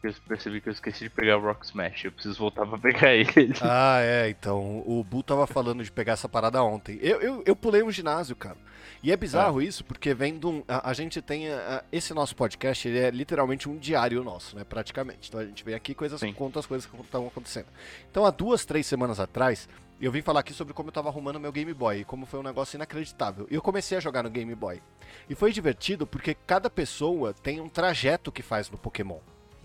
Eu 0.08 0.14
percebi 0.26 0.60
que 0.60 0.68
eu 0.68 0.72
esqueci 0.72 1.04
de 1.04 1.10
pegar 1.10 1.36
o 1.38 1.40
Rock 1.40 1.66
Smash. 1.66 2.04
Eu 2.04 2.12
preciso 2.12 2.38
voltar 2.38 2.66
pra 2.66 2.78
pegar 2.78 3.14
ele. 3.14 3.52
Ah, 3.62 4.00
é, 4.00 4.28
então. 4.28 4.82
O 4.86 5.04
Bu 5.04 5.22
tava 5.22 5.46
falando 5.46 5.82
de 5.82 5.90
pegar 5.90 6.14
essa 6.14 6.28
parada 6.28 6.62
ontem. 6.62 6.98
Eu, 7.00 7.20
eu, 7.20 7.42
eu 7.46 7.56
pulei 7.56 7.82
um 7.82 7.90
ginásio, 7.90 8.36
cara. 8.36 8.56
E 9.02 9.12
é 9.12 9.16
bizarro 9.16 9.60
é. 9.60 9.64
isso, 9.64 9.84
porque 9.84 10.12
vem 10.12 10.38
de 10.38 10.46
um. 10.46 10.64
A, 10.66 10.90
a 10.90 10.92
gente 10.92 11.22
tem. 11.22 11.50
A, 11.50 11.84
esse 11.92 12.12
nosso 12.12 12.34
podcast, 12.34 12.88
ele 12.88 12.98
é 12.98 13.10
literalmente 13.10 13.68
um 13.68 13.76
diário 13.76 14.22
nosso, 14.24 14.56
né? 14.56 14.64
Praticamente. 14.64 15.28
Então 15.28 15.40
a 15.40 15.44
gente 15.44 15.64
vem 15.64 15.74
aqui 15.74 15.94
coisas, 15.94 16.20
conta 16.34 16.58
as 16.58 16.66
coisas 16.66 16.88
que 16.88 17.00
estão 17.00 17.26
acontecendo. 17.26 17.66
Então 18.10 18.24
há 18.24 18.30
duas, 18.30 18.64
três 18.64 18.86
semanas 18.86 19.20
atrás, 19.20 19.68
eu 20.00 20.10
vim 20.10 20.22
falar 20.22 20.40
aqui 20.40 20.52
sobre 20.52 20.74
como 20.74 20.88
eu 20.88 20.92
tava 20.92 21.08
arrumando 21.08 21.38
meu 21.38 21.52
Game 21.52 21.72
Boy, 21.72 22.00
e 22.00 22.04
como 22.04 22.26
foi 22.26 22.40
um 22.40 22.42
negócio 22.42 22.76
inacreditável. 22.76 23.46
E 23.50 23.54
eu 23.54 23.62
comecei 23.62 23.96
a 23.96 24.00
jogar 24.00 24.22
no 24.22 24.30
Game 24.30 24.54
Boy. 24.54 24.82
E 25.28 25.34
foi 25.34 25.52
divertido 25.52 26.06
porque 26.06 26.34
cada 26.34 26.68
pessoa 26.68 27.32
tem 27.32 27.60
um 27.60 27.68
trajeto 27.68 28.32
que 28.32 28.42
faz 28.42 28.70
no 28.70 28.78
Pokémon 28.78 29.18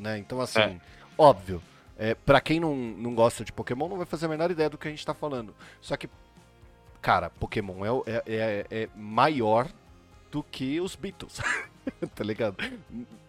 né? 0.04 0.18
Então, 0.20 0.40
assim, 0.42 0.60
é. 0.60 0.80
óbvio, 1.18 1.62
É, 1.98 2.16
para 2.16 2.42
quem 2.42 2.60
não, 2.60 2.76
não 2.76 3.16
gosta 3.16 3.46
de 3.46 3.54
Pokémon, 3.54 3.88
não 3.88 3.98
vai 3.98 4.06
fazer 4.06 4.26
a 4.26 4.30
menor 4.30 4.50
ideia 4.52 4.70
do 4.70 4.78
que 4.78 4.88
a 4.88 4.92
gente 4.92 5.06
tá 5.06 5.14
falando. 5.14 5.56
Só 5.80 5.96
que, 5.96 6.10
cara, 7.02 7.30
Pokémon 7.30 7.86
é, 7.86 8.12
é, 8.12 8.24
é, 8.28 8.66
é 8.84 8.90
maior 8.96 9.70
do 10.32 10.44
que 10.44 10.82
os 10.82 10.96
Beatles. 10.96 11.40
tá 12.16 12.24
ligado? 12.24 12.58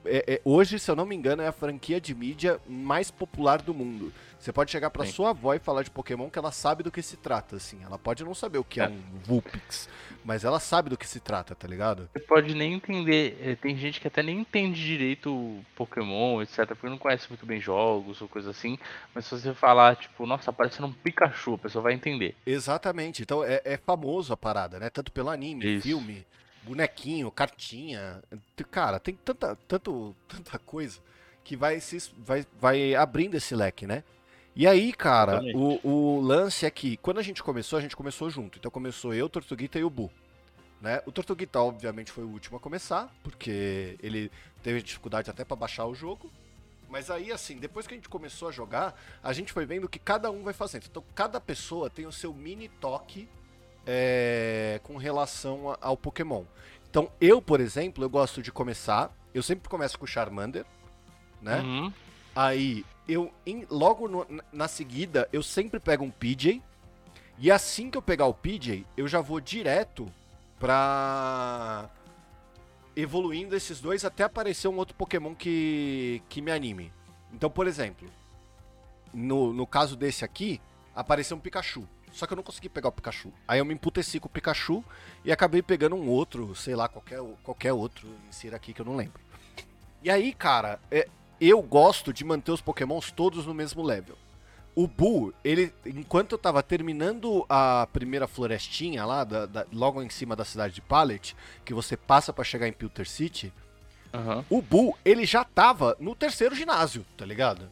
É, 0.04 0.34
é, 0.34 0.40
hoje, 0.44 0.78
se 0.78 0.90
eu 0.90 0.96
não 0.96 1.06
me 1.06 1.14
engano, 1.14 1.42
é 1.42 1.48
a 1.48 1.52
franquia 1.52 2.00
de 2.00 2.14
mídia 2.14 2.60
mais 2.68 3.10
popular 3.10 3.60
do 3.62 3.74
mundo. 3.74 4.12
Você 4.38 4.52
pode 4.52 4.70
chegar 4.70 4.90
pra 4.90 5.06
Sim. 5.06 5.12
sua 5.12 5.30
avó 5.30 5.54
e 5.54 5.58
falar 5.58 5.82
de 5.82 5.90
Pokémon 5.90 6.28
que 6.28 6.38
ela 6.38 6.52
sabe 6.52 6.82
do 6.82 6.90
que 6.90 7.00
se 7.00 7.16
trata, 7.16 7.56
assim. 7.56 7.82
Ela 7.82 7.98
pode 7.98 8.22
não 8.22 8.34
saber 8.34 8.58
o 8.58 8.64
que 8.64 8.78
é, 8.78 8.84
é 8.84 8.88
um 8.88 9.00
Vulpix, 9.24 9.88
mas 10.22 10.44
ela 10.44 10.60
sabe 10.60 10.90
do 10.90 10.98
que 10.98 11.08
se 11.08 11.18
trata, 11.18 11.54
tá 11.54 11.66
ligado? 11.66 12.10
Você 12.12 12.20
pode 12.20 12.54
nem 12.54 12.74
entender. 12.74 13.38
É, 13.40 13.54
tem 13.54 13.74
gente 13.74 13.98
que 13.98 14.06
até 14.06 14.22
nem 14.22 14.40
entende 14.40 14.84
direito 14.84 15.64
Pokémon, 15.74 16.42
etc. 16.42 16.66
Porque 16.66 16.90
não 16.90 16.98
conhece 16.98 17.26
muito 17.30 17.46
bem 17.46 17.58
jogos 17.58 18.20
ou 18.20 18.28
coisa 18.28 18.50
assim. 18.50 18.78
Mas 19.14 19.24
se 19.24 19.30
você 19.30 19.54
falar, 19.54 19.96
tipo, 19.96 20.26
nossa, 20.26 20.50
aparecendo 20.50 20.88
um 20.88 20.92
Pikachu, 20.92 21.54
a 21.54 21.58
pessoa 21.58 21.82
vai 21.82 21.94
entender. 21.94 22.36
Exatamente. 22.44 23.22
Então 23.22 23.42
é, 23.42 23.62
é 23.64 23.78
famoso 23.78 24.30
a 24.34 24.36
parada, 24.36 24.78
né? 24.78 24.90
Tanto 24.90 25.10
pelo 25.10 25.30
anime, 25.30 25.76
Isso. 25.76 25.84
filme 25.84 26.26
bonequinho, 26.64 27.30
cartinha. 27.30 28.22
Cara, 28.70 28.98
tem 28.98 29.14
tanta, 29.14 29.56
tanto, 29.68 30.14
tanta 30.28 30.58
coisa 30.58 31.00
que 31.44 31.56
vai, 31.56 31.78
se, 31.80 32.10
vai, 32.18 32.46
vai 32.58 32.94
abrindo 32.94 33.34
esse 33.34 33.54
leque, 33.54 33.86
né? 33.86 34.02
E 34.56 34.66
aí, 34.66 34.92
cara, 34.92 35.42
o, 35.54 35.80
o, 35.86 36.20
lance 36.20 36.64
é 36.64 36.70
que 36.70 36.96
quando 36.98 37.18
a 37.18 37.22
gente 37.22 37.42
começou, 37.42 37.78
a 37.78 37.82
gente 37.82 37.96
começou 37.96 38.30
junto. 38.30 38.58
Então 38.58 38.70
começou 38.70 39.12
eu, 39.12 39.28
Tortuguita 39.28 39.78
e 39.78 39.84
o 39.84 39.90
Bu. 39.90 40.10
Né? 40.80 41.02
O 41.06 41.12
Tortuguita, 41.12 41.60
obviamente, 41.60 42.12
foi 42.12 42.22
o 42.24 42.28
último 42.28 42.56
a 42.56 42.60
começar, 42.60 43.12
porque 43.22 43.96
ele 44.00 44.30
teve 44.62 44.80
dificuldade 44.80 45.28
até 45.28 45.44
para 45.44 45.56
baixar 45.56 45.86
o 45.86 45.94
jogo. 45.94 46.30
Mas 46.88 47.10
aí, 47.10 47.32
assim, 47.32 47.56
depois 47.56 47.86
que 47.86 47.94
a 47.94 47.96
gente 47.96 48.08
começou 48.08 48.48
a 48.48 48.52
jogar, 48.52 48.94
a 49.22 49.32
gente 49.32 49.52
foi 49.52 49.66
vendo 49.66 49.88
que 49.88 49.98
cada 49.98 50.30
um 50.30 50.44
vai 50.44 50.54
fazendo. 50.54 50.84
Então, 50.88 51.02
cada 51.14 51.40
pessoa 51.40 51.90
tem 51.90 52.06
o 52.06 52.12
seu 52.12 52.32
mini 52.32 52.68
toque 52.68 53.28
é, 53.86 54.80
com 54.82 54.96
relação 54.96 55.76
ao 55.80 55.96
Pokémon. 55.96 56.44
Então, 56.88 57.10
eu, 57.20 57.42
por 57.42 57.60
exemplo, 57.60 58.04
eu 58.04 58.10
gosto 58.10 58.42
de 58.42 58.52
começar. 58.52 59.12
Eu 59.32 59.42
sempre 59.42 59.68
começo 59.68 59.98
com 59.98 60.04
o 60.04 60.08
Charmander, 60.08 60.64
né? 61.42 61.60
Uhum. 61.60 61.92
Aí, 62.34 62.84
eu 63.08 63.32
em, 63.46 63.66
logo 63.70 64.08
no, 64.08 64.26
na 64.52 64.68
seguida, 64.68 65.28
eu 65.32 65.42
sempre 65.42 65.78
pego 65.80 66.04
um 66.04 66.10
PJ. 66.10 66.62
E 67.38 67.50
assim 67.50 67.90
que 67.90 67.98
eu 67.98 68.02
pegar 68.02 68.26
o 68.26 68.34
PJ, 68.34 68.86
eu 68.96 69.08
já 69.08 69.20
vou 69.20 69.40
direto 69.40 70.06
pra. 70.58 71.90
evoluindo 72.94 73.56
esses 73.56 73.80
dois 73.80 74.04
até 74.04 74.22
aparecer 74.22 74.68
um 74.68 74.76
outro 74.76 74.94
Pokémon 74.94 75.34
que, 75.34 76.22
que 76.28 76.40
me 76.40 76.52
anime. 76.52 76.92
Então, 77.32 77.50
por 77.50 77.66
exemplo, 77.66 78.08
no, 79.12 79.52
no 79.52 79.66
caso 79.66 79.96
desse 79.96 80.24
aqui, 80.24 80.60
apareceu 80.94 81.36
um 81.36 81.40
Pikachu. 81.40 81.88
Só 82.14 82.26
que 82.26 82.32
eu 82.32 82.36
não 82.36 82.44
consegui 82.44 82.68
pegar 82.68 82.88
o 82.88 82.92
Pikachu. 82.92 83.32
Aí 83.46 83.58
eu 83.58 83.64
me 83.64 83.74
emputeci 83.74 84.20
com 84.20 84.28
o 84.28 84.30
Pikachu 84.30 84.84
e 85.24 85.32
acabei 85.32 85.60
pegando 85.60 85.96
um 85.96 86.08
outro, 86.08 86.54
sei 86.54 86.76
lá, 86.76 86.88
qualquer, 86.88 87.20
qualquer 87.42 87.72
outro 87.72 88.08
insira 88.28 88.56
aqui 88.56 88.72
que 88.72 88.80
eu 88.80 88.86
não 88.86 88.94
lembro. 88.94 89.20
E 90.00 90.08
aí, 90.08 90.32
cara, 90.32 90.78
é, 90.92 91.08
eu 91.40 91.60
gosto 91.60 92.12
de 92.12 92.24
manter 92.24 92.52
os 92.52 92.60
Pokémons 92.60 93.10
todos 93.10 93.46
no 93.46 93.52
mesmo 93.52 93.82
level. 93.82 94.16
O 94.76 94.86
Buu, 94.86 95.34
ele, 95.42 95.74
enquanto 95.84 96.32
eu 96.32 96.38
tava 96.38 96.62
terminando 96.62 97.44
a 97.48 97.88
primeira 97.92 98.28
florestinha 98.28 99.04
lá, 99.04 99.24
da, 99.24 99.46
da, 99.46 99.66
logo 99.72 100.00
em 100.00 100.08
cima 100.08 100.36
da 100.36 100.44
cidade 100.44 100.74
de 100.74 100.80
Pallet, 100.80 101.34
que 101.64 101.74
você 101.74 101.96
passa 101.96 102.32
para 102.32 102.44
chegar 102.44 102.68
em 102.68 102.72
Pilter 102.72 103.08
City, 103.08 103.52
uhum. 104.12 104.44
o 104.48 104.62
Buu, 104.62 104.96
ele 105.04 105.26
já 105.26 105.42
tava 105.42 105.96
no 105.98 106.14
terceiro 106.14 106.54
ginásio, 106.54 107.04
tá 107.16 107.26
ligado? 107.26 107.68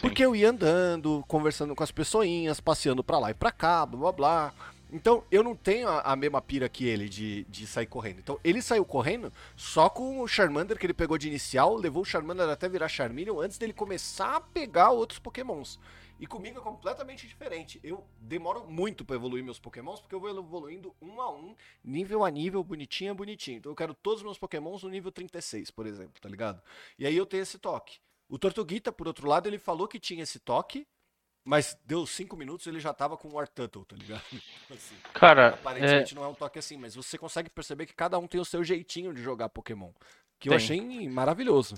Porque 0.00 0.24
eu 0.24 0.34
ia 0.34 0.50
andando, 0.50 1.24
conversando 1.26 1.74
com 1.74 1.82
as 1.82 1.90
pessoinhas, 1.90 2.60
passeando 2.60 3.02
pra 3.02 3.18
lá 3.18 3.30
e 3.32 3.34
pra 3.34 3.50
cá, 3.50 3.84
blá 3.84 3.98
blá 3.98 4.12
blá. 4.12 4.54
Então, 4.92 5.24
eu 5.30 5.42
não 5.42 5.54
tenho 5.54 5.88
a, 5.88 6.00
a, 6.00 6.16
mesma 6.16 6.40
pira 6.40 6.68
que 6.68 6.86
ele 6.86 7.08
de, 7.08 7.44
de 7.44 7.66
sair 7.66 7.86
correndo. 7.86 8.20
Então, 8.20 8.40
ele 8.42 8.62
saiu 8.62 8.84
correndo 8.84 9.30
só 9.54 9.90
com 9.90 10.20
o 10.20 10.28
Charmander 10.28 10.78
que 10.78 10.86
ele 10.86 10.94
pegou 10.94 11.18
de 11.18 11.28
inicial, 11.28 11.74
levou 11.74 12.02
o 12.02 12.06
Charmander 12.06 12.48
até 12.48 12.68
virar 12.68 12.88
Charmeleon 12.88 13.40
antes 13.40 13.58
dele 13.58 13.72
começar 13.72 14.36
a 14.36 14.40
pegar 14.40 14.90
outros 14.90 15.18
Pokémons. 15.18 15.78
E 16.18 16.26
comigo 16.26 16.58
é 16.58 16.62
completamente 16.62 17.26
diferente. 17.26 17.78
Eu 17.84 18.02
demoro 18.18 18.64
muito 18.66 19.04
para 19.04 19.16
evoluir 19.16 19.44
meus 19.44 19.58
Pokémons, 19.58 20.00
porque 20.00 20.14
eu 20.14 20.20
vou 20.20 20.30
evoluindo 20.30 20.94
um 21.02 21.20
a 21.20 21.30
um, 21.30 21.54
nível 21.84 22.24
a 22.24 22.30
nível, 22.30 22.64
bonitinho 22.64 23.10
a 23.10 23.14
bonitinho. 23.14 23.58
Então, 23.58 23.72
eu 23.72 23.76
quero 23.76 23.94
todos 23.94 24.20
os 24.20 24.24
meus 24.24 24.38
Pokémons 24.38 24.82
no 24.84 24.88
nível 24.88 25.12
36, 25.12 25.70
por 25.70 25.86
exemplo, 25.86 26.20
tá 26.20 26.28
ligado? 26.28 26.62
E 26.98 27.04
aí 27.04 27.16
eu 27.16 27.26
tenho 27.26 27.42
esse 27.42 27.58
toque. 27.58 27.98
O 28.28 28.38
Tortuguita, 28.38 28.92
por 28.92 29.06
outro 29.06 29.26
lado, 29.26 29.46
ele 29.48 29.58
falou 29.58 29.88
que 29.88 29.98
tinha 29.98 30.22
esse 30.22 30.38
toque, 30.38 30.86
mas 31.44 31.78
deu 31.84 32.06
cinco 32.06 32.36
minutos 32.36 32.66
ele 32.66 32.78
já 32.78 32.92
tava 32.92 33.16
com 33.16 33.28
o 33.28 33.32
War 33.32 33.48
Turtle, 33.48 33.84
tá 33.84 33.96
ligado? 33.96 34.22
Assim, 34.70 34.96
Cara, 35.14 35.48
aparentemente 35.48 36.12
é... 36.12 36.16
não 36.16 36.24
é 36.24 36.28
um 36.28 36.34
toque 36.34 36.58
assim, 36.58 36.76
mas 36.76 36.94
você 36.94 37.16
consegue 37.16 37.48
perceber 37.48 37.86
que 37.86 37.94
cada 37.94 38.18
um 38.18 38.26
tem 38.26 38.38
o 38.40 38.44
seu 38.44 38.62
jeitinho 38.62 39.14
de 39.14 39.22
jogar 39.22 39.48
Pokémon, 39.48 39.90
que 40.38 40.48
tem. 40.48 40.52
eu 40.52 40.56
achei 40.56 41.08
maravilhoso. 41.08 41.76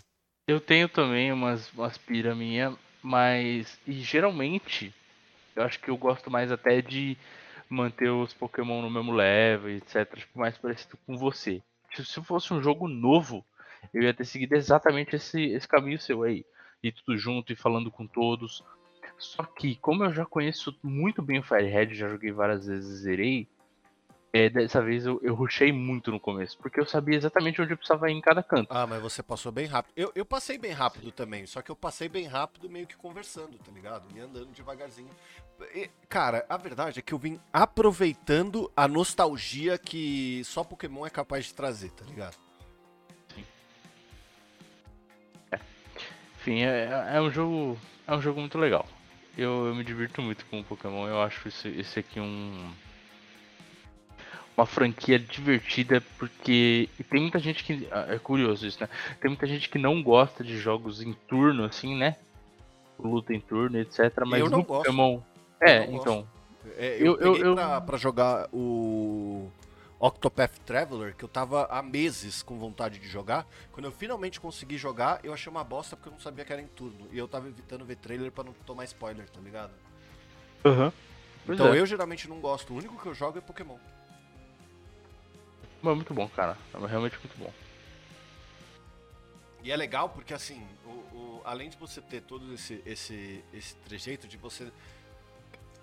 Eu 0.48 0.60
tenho 0.60 0.88
também 0.88 1.32
umas, 1.32 1.70
umas 1.72 1.96
pira 1.96 2.34
minha, 2.34 2.76
mas 3.00 3.78
e 3.86 3.92
geralmente 4.00 4.92
eu 5.54 5.62
acho 5.62 5.78
que 5.78 5.88
eu 5.88 5.96
gosto 5.96 6.30
mais 6.30 6.50
até 6.50 6.82
de 6.82 7.16
manter 7.68 8.10
os 8.10 8.34
Pokémon 8.34 8.82
no 8.82 8.90
mesmo 8.90 9.12
level, 9.12 9.70
etc, 9.70 10.18
tipo, 10.18 10.38
mais 10.38 10.58
parecido 10.58 10.98
com 11.06 11.16
você. 11.16 11.62
Se 11.94 12.22
fosse 12.24 12.52
um 12.52 12.60
jogo 12.60 12.88
novo, 12.88 13.44
eu 13.92 14.02
ia 14.02 14.14
ter 14.14 14.24
seguido 14.24 14.54
exatamente 14.54 15.16
esse, 15.16 15.42
esse 15.42 15.66
caminho 15.66 16.00
seu 16.00 16.22
aí. 16.22 16.44
E 16.82 16.90
tudo 16.90 17.18
junto 17.18 17.52
e 17.52 17.56
falando 17.56 17.90
com 17.90 18.06
todos. 18.06 18.64
Só 19.18 19.42
que, 19.44 19.76
como 19.76 20.04
eu 20.04 20.12
já 20.14 20.24
conheço 20.24 20.74
muito 20.82 21.20
bem 21.20 21.40
o 21.40 21.42
Firehead, 21.42 21.94
já 21.94 22.08
joguei 22.08 22.32
várias 22.32 22.66
vezes 22.66 23.02
zerei, 23.02 23.46
é, 24.32 24.48
dessa 24.48 24.80
vez 24.80 25.04
eu, 25.04 25.20
eu 25.22 25.36
muito 25.72 26.12
no 26.12 26.20
começo, 26.20 26.56
porque 26.58 26.78
eu 26.78 26.86
sabia 26.86 27.16
exatamente 27.16 27.60
onde 27.60 27.72
eu 27.72 27.76
precisava 27.76 28.10
ir 28.10 28.14
em 28.14 28.20
cada 28.20 28.42
canto. 28.42 28.68
Ah, 28.70 28.86
mas 28.86 29.02
você 29.02 29.22
passou 29.22 29.50
bem 29.50 29.66
rápido. 29.66 29.92
Eu, 29.96 30.12
eu 30.14 30.24
passei 30.24 30.56
bem 30.56 30.72
rápido 30.72 31.10
também, 31.10 31.46
só 31.46 31.60
que 31.60 31.70
eu 31.70 31.76
passei 31.76 32.08
bem 32.08 32.26
rápido 32.26 32.70
meio 32.70 32.86
que 32.86 32.96
conversando, 32.96 33.58
tá 33.58 33.72
ligado? 33.72 34.06
E 34.14 34.20
andando 34.20 34.52
devagarzinho. 34.52 35.10
E, 35.74 35.90
cara, 36.08 36.46
a 36.48 36.56
verdade 36.56 37.00
é 37.00 37.02
que 37.02 37.12
eu 37.12 37.18
vim 37.18 37.40
aproveitando 37.52 38.70
a 38.76 38.86
nostalgia 38.86 39.76
que 39.76 40.42
só 40.44 40.62
Pokémon 40.62 41.04
é 41.04 41.10
capaz 41.10 41.46
de 41.46 41.54
trazer, 41.54 41.90
tá 41.90 42.04
ligado? 42.04 42.36
Enfim, 46.40 46.62
é, 46.62 47.10
é, 47.12 47.20
um 47.20 47.30
jogo. 47.30 47.78
É 48.06 48.14
um 48.14 48.22
jogo 48.22 48.40
muito 48.40 48.58
legal. 48.58 48.86
Eu, 49.36 49.66
eu 49.66 49.74
me 49.74 49.84
divirto 49.84 50.22
muito 50.22 50.44
com 50.46 50.60
o 50.60 50.64
Pokémon. 50.64 51.06
Eu 51.06 51.20
acho 51.20 51.48
esse, 51.48 51.68
esse 51.68 52.00
aqui 52.00 52.18
um. 52.18 52.70
Uma 54.56 54.66
franquia 54.66 55.18
divertida, 55.18 56.02
porque 56.18 56.88
e 56.98 57.04
tem 57.04 57.20
muita 57.20 57.38
gente 57.38 57.62
que. 57.62 57.86
Ah, 57.90 58.06
é 58.08 58.18
curioso 58.18 58.66
isso, 58.66 58.80
né? 58.80 58.88
Tem 59.20 59.28
muita 59.28 59.46
gente 59.46 59.68
que 59.68 59.78
não 59.78 60.02
gosta 60.02 60.42
de 60.42 60.58
jogos 60.58 61.02
em 61.02 61.12
turno, 61.28 61.64
assim, 61.64 61.94
né? 61.94 62.16
Luta 62.98 63.34
em 63.34 63.40
turno, 63.40 63.78
etc. 63.78 64.12
Mas 64.26 64.40
eu 64.40 64.50
no 64.50 64.62
gosto. 64.62 64.84
Pokémon. 64.84 65.20
É, 65.60 65.84
então. 65.84 66.26
É, 66.76 66.96
eu, 66.98 67.18
eu, 67.18 67.36
eu, 67.36 67.54
pra, 67.54 67.80
pra, 67.80 67.98
jogar 67.98 68.48
o 68.52 69.50
Octopath 70.00 70.58
Traveler, 70.64 71.14
que 71.14 71.22
eu 71.22 71.28
tava 71.28 71.66
há 71.66 71.82
meses 71.82 72.42
com 72.42 72.58
vontade 72.58 72.98
de 72.98 73.06
jogar. 73.06 73.46
Quando 73.70 73.84
eu 73.84 73.92
finalmente 73.92 74.40
consegui 74.40 74.78
jogar, 74.78 75.20
eu 75.22 75.34
achei 75.34 75.50
uma 75.50 75.62
bosta 75.62 75.94
porque 75.94 76.08
eu 76.08 76.12
não 76.12 76.20
sabia 76.20 76.42
que 76.42 76.52
era 76.52 76.62
em 76.62 76.66
turno. 76.66 77.06
E 77.12 77.18
eu 77.18 77.28
tava 77.28 77.48
evitando 77.48 77.84
ver 77.84 77.96
trailer 77.96 78.32
para 78.32 78.44
não 78.44 78.54
tomar 78.64 78.84
spoiler, 78.84 79.28
tá 79.28 79.40
ligado? 79.40 79.72
Aham. 80.64 80.86
Uhum. 80.86 80.92
Então 81.54 81.74
é. 81.74 81.78
eu 81.78 81.84
geralmente 81.84 82.28
não 82.28 82.40
gosto. 82.40 82.72
O 82.72 82.76
único 82.76 83.00
que 83.00 83.06
eu 83.06 83.14
jogo 83.14 83.36
é 83.36 83.40
Pokémon. 83.42 83.76
Mas 85.82 85.92
é 85.92 85.94
muito 85.94 86.14
bom, 86.14 86.28
cara. 86.28 86.56
É 86.72 86.86
realmente 86.86 87.18
muito 87.18 87.36
bom. 87.36 87.52
E 89.62 89.70
é 89.70 89.76
legal 89.76 90.08
porque 90.08 90.32
assim, 90.32 90.66
o, 90.86 90.88
o, 90.88 91.42
além 91.44 91.68
de 91.68 91.76
você 91.76 92.00
ter 92.00 92.22
todo 92.22 92.54
esse, 92.54 92.82
esse, 92.86 93.44
esse 93.52 93.74
trejeito 93.76 94.26
de 94.26 94.38
você 94.38 94.72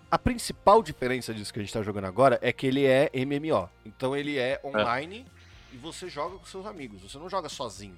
a 0.09 0.17
principal 0.17 0.81
diferença 0.81 1.33
disso 1.33 1.53
que 1.53 1.59
a 1.59 1.63
gente 1.63 1.73
tá 1.73 1.81
jogando 1.81 2.05
agora 2.05 2.39
é 2.41 2.53
que 2.53 2.65
ele 2.65 2.85
é 2.85 3.11
MMO. 3.13 3.69
Então 3.85 4.15
ele 4.15 4.37
é 4.37 4.59
online 4.63 5.25
é. 5.27 5.75
e 5.75 5.77
você 5.77 6.07
joga 6.07 6.37
com 6.37 6.45
seus 6.45 6.65
amigos. 6.65 7.01
Você 7.01 7.17
não 7.17 7.29
joga 7.29 7.49
sozinho. 7.49 7.97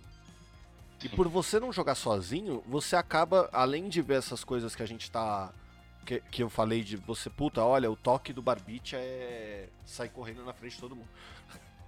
E 1.04 1.08
por 1.08 1.28
você 1.30 1.60
não 1.60 1.72
jogar 1.72 1.96
sozinho, 1.96 2.64
você 2.68 2.96
acaba, 2.96 3.50
além 3.54 3.88
de 3.88 4.02
ver 4.02 4.18
essas 4.18 4.44
coisas 4.44 4.76
que 4.76 4.84
a 4.84 4.86
gente 4.86 5.10
tá. 5.10 5.54
Que, 6.06 6.22
que 6.32 6.42
eu 6.42 6.50
falei 6.50 6.84
de 6.84 6.98
você, 6.98 7.30
puta, 7.30 7.64
olha, 7.64 7.92
o 7.92 7.96
toque 7.96 8.34
do 8.34 8.42
Barbite 8.42 8.96
é 8.96 9.70
sair 9.86 10.10
correndo 10.10 10.44
na 10.44 10.54
frente 10.54 10.76
de 10.76 10.82
todo 10.82 10.96
mundo. 10.96 11.10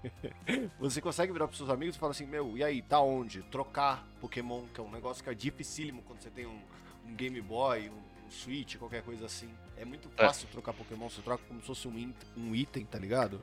você 0.80 1.02
consegue 1.02 1.32
virar 1.32 1.48
pros 1.48 1.58
seus 1.58 1.70
amigos 1.70 1.96
e 1.96 2.00
falar 2.00 2.12
assim, 2.12 2.28
meu, 2.28 2.56
e 2.56 2.64
aí, 2.64 2.82
tá 2.82 3.00
onde? 3.00 3.42
Trocar 3.44 4.06
Pokémon, 4.20 4.66
que 4.74 4.80
é 4.80 4.84
um 4.84 4.92
negócio 4.92 5.24
que 5.24 5.30
é 5.30 5.34
dificílimo 5.34 6.04
quando 6.04 6.22
você 6.22 6.30
tem 6.30 6.46
um, 6.46 6.62
um 7.08 7.16
Game 7.16 7.42
Boy, 7.42 7.90
um 7.90 8.11
Switch, 8.32 8.78
qualquer 8.78 9.04
coisa 9.04 9.26
assim. 9.26 9.50
É 9.78 9.86
muito 9.86 10.10
é. 10.18 10.26
fácil 10.26 10.48
é. 10.50 10.52
trocar 10.52 10.74
Pokémon, 10.74 11.10
você 11.10 11.22
troca 11.22 11.44
como 11.48 11.60
se 11.62 11.68
fosse 11.68 11.88
um, 11.88 12.14
um 12.38 12.56
item, 12.56 12.86
tá 12.86 12.98
ligado? 12.98 13.42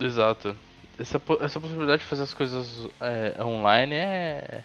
Exato. 0.00 0.56
Essa, 0.98 1.20
essa 1.40 1.60
possibilidade 1.60 2.02
de 2.02 2.08
fazer 2.08 2.24
as 2.24 2.34
coisas 2.34 2.88
é, 3.00 3.42
online 3.42 3.94
é, 3.94 4.64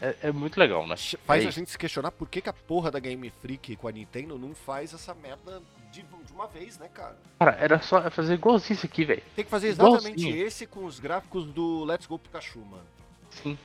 É, 0.00 0.16
é 0.22 0.32
muito 0.32 0.58
legal, 0.58 0.86
né? 0.86 0.96
Faz 0.96 1.44
é 1.44 1.48
a 1.48 1.50
gente 1.50 1.70
se 1.70 1.78
questionar 1.78 2.10
por 2.10 2.28
que, 2.28 2.40
que 2.40 2.48
a 2.48 2.52
porra 2.52 2.90
da 2.90 2.98
Game 2.98 3.28
Freak 3.30 3.76
com 3.76 3.86
a 3.86 3.92
Nintendo 3.92 4.38
não 4.38 4.54
faz 4.54 4.94
essa 4.94 5.14
merda 5.14 5.62
de, 5.92 6.02
de 6.02 6.32
uma 6.32 6.46
vez, 6.46 6.78
né, 6.78 6.88
cara? 6.92 7.16
Cara, 7.38 7.52
era 7.60 7.80
só 7.80 8.10
fazer 8.10 8.34
igualzinho 8.34 8.76
isso 8.76 8.86
aqui, 8.86 9.04
velho. 9.04 9.22
Tem 9.36 9.44
que 9.44 9.50
fazer 9.50 9.68
exatamente 9.68 10.20
Igualzinho. 10.20 10.46
esse 10.46 10.66
com 10.66 10.86
os 10.86 10.98
gráficos 10.98 11.44
do 11.46 11.84
Let's 11.84 12.06
Go 12.06 12.18
Pikachu, 12.18 12.60
mano. 12.60 12.86
Sim. 13.30 13.58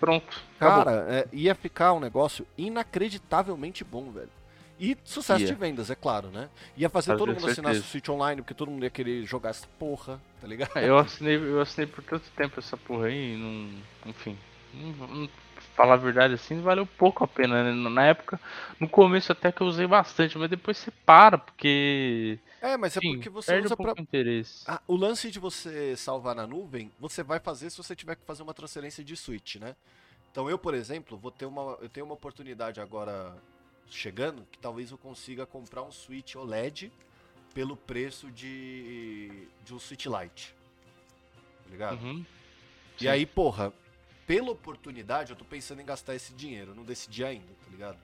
Pronto. 0.00 0.42
acabou. 0.58 0.84
Cara, 0.84 1.06
é, 1.08 1.28
ia 1.32 1.54
ficar 1.54 1.92
um 1.92 2.00
negócio 2.00 2.46
inacreditavelmente 2.58 3.84
bom, 3.84 4.10
velho. 4.10 4.30
E 4.78 4.96
sucesso 5.04 5.40
Ia. 5.40 5.46
de 5.46 5.54
vendas, 5.54 5.90
é 5.90 5.94
claro, 5.94 6.28
né? 6.30 6.50
Ia 6.76 6.88
fazer 6.90 7.12
Fazer 7.12 7.18
todo 7.18 7.32
mundo 7.32 7.46
assinar 7.46 7.72
o 7.72 7.74
certeza. 7.74 7.88
Switch 7.90 8.08
Online, 8.08 8.42
porque 8.42 8.54
todo 8.54 8.70
mundo 8.70 8.84
ia 8.84 8.90
querer 8.90 9.24
jogar 9.24 9.50
essa 9.50 9.66
porra, 9.78 10.20
tá 10.40 10.46
ligado? 10.46 10.70
Eu 10.78 10.98
assinei, 10.98 11.36
eu 11.36 11.60
assinei 11.60 11.86
por 11.86 12.02
tanto 12.04 12.30
tempo 12.32 12.58
essa 12.60 12.76
porra 12.76 13.06
aí, 13.06 13.34
e 13.34 13.36
não, 13.36 14.10
enfim. 14.10 14.36
Não, 14.74 15.06
não- 15.08 15.30
falar 15.74 15.94
a 15.94 15.96
verdade 15.96 16.34
assim, 16.34 16.60
valeu 16.62 16.86
pouco 16.86 17.24
a 17.24 17.28
pena, 17.28 17.62
né? 17.64 17.90
Na 17.90 18.04
época, 18.06 18.40
no 18.80 18.88
começo 18.88 19.32
até 19.32 19.52
que 19.52 19.60
eu 19.62 19.66
usei 19.66 19.86
bastante, 19.86 20.36
mas 20.38 20.48
depois 20.50 20.76
você 20.78 20.90
para, 20.90 21.38
porque. 21.38 22.38
É, 22.60 22.76
mas 22.76 22.96
é 22.96 23.00
porque 23.00 23.28
você 23.28 23.52
perde 23.52 23.66
usa 23.66 23.74
um 23.74 23.76
pouco 23.76 23.94
pra. 23.94 24.00
o 24.00 24.00
interesse. 24.02 24.64
Ah, 24.66 24.80
o 24.86 24.96
lance 24.96 25.30
de 25.30 25.38
você 25.38 25.96
salvar 25.96 26.34
na 26.34 26.46
nuvem, 26.46 26.90
você 26.98 27.22
vai 27.22 27.38
fazer 27.40 27.70
se 27.70 27.76
você 27.76 27.94
tiver 27.94 28.16
que 28.16 28.24
fazer 28.24 28.42
uma 28.42 28.54
transferência 28.54 29.04
de 29.04 29.16
Switch, 29.16 29.56
né? 29.56 29.76
Então 30.30 30.50
eu, 30.50 30.58
por 30.58 30.74
exemplo, 30.74 31.16
vou 31.16 31.30
ter 31.30 31.46
uma, 31.46 31.78
eu 31.80 31.88
tenho 31.88 32.04
uma 32.06 32.14
oportunidade 32.14 32.80
agora 32.80 33.34
chegando 33.90 34.46
que 34.50 34.58
talvez 34.58 34.90
eu 34.90 34.98
consiga 34.98 35.46
comprar 35.46 35.82
um 35.82 35.92
Switch 35.92 36.34
OLED 36.34 36.92
pelo 37.54 37.76
preço 37.76 38.30
de 38.30 39.48
de 39.64 39.74
um 39.74 39.78
Switch 39.78 40.06
Lite. 40.06 40.54
Tá 41.64 41.70
ligado? 41.70 42.02
Uhum. 42.02 42.24
E 42.96 43.00
Sim. 43.00 43.08
aí, 43.08 43.26
porra, 43.26 43.72
pela 44.26 44.50
oportunidade, 44.50 45.30
eu 45.30 45.36
tô 45.36 45.44
pensando 45.44 45.80
em 45.80 45.84
gastar 45.84 46.14
esse 46.14 46.32
dinheiro. 46.32 46.74
Não 46.74 46.84
decidi 46.84 47.24
ainda, 47.24 47.52
tá 47.64 47.70
ligado? 47.70 47.98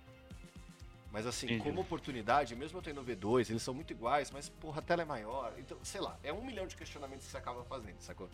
Mas 1.10 1.26
assim, 1.26 1.46
Entendi. 1.46 1.62
como 1.62 1.80
oportunidade, 1.82 2.56
mesmo 2.56 2.78
eu 2.78 2.82
tendo 2.82 3.04
V2, 3.04 3.50
eles 3.50 3.62
são 3.62 3.74
muito 3.74 3.90
iguais, 3.92 4.30
mas 4.30 4.48
porra, 4.48 4.78
a 4.78 4.82
tela 4.82 5.02
é 5.02 5.04
maior. 5.04 5.52
Então, 5.58 5.76
sei 5.82 6.00
lá, 6.00 6.18
é 6.22 6.32
um 6.32 6.42
milhão 6.42 6.66
de 6.66 6.74
questionamentos 6.74 7.26
que 7.26 7.32
você 7.32 7.36
acaba 7.36 7.62
fazendo, 7.64 8.00
sacou? 8.00 8.30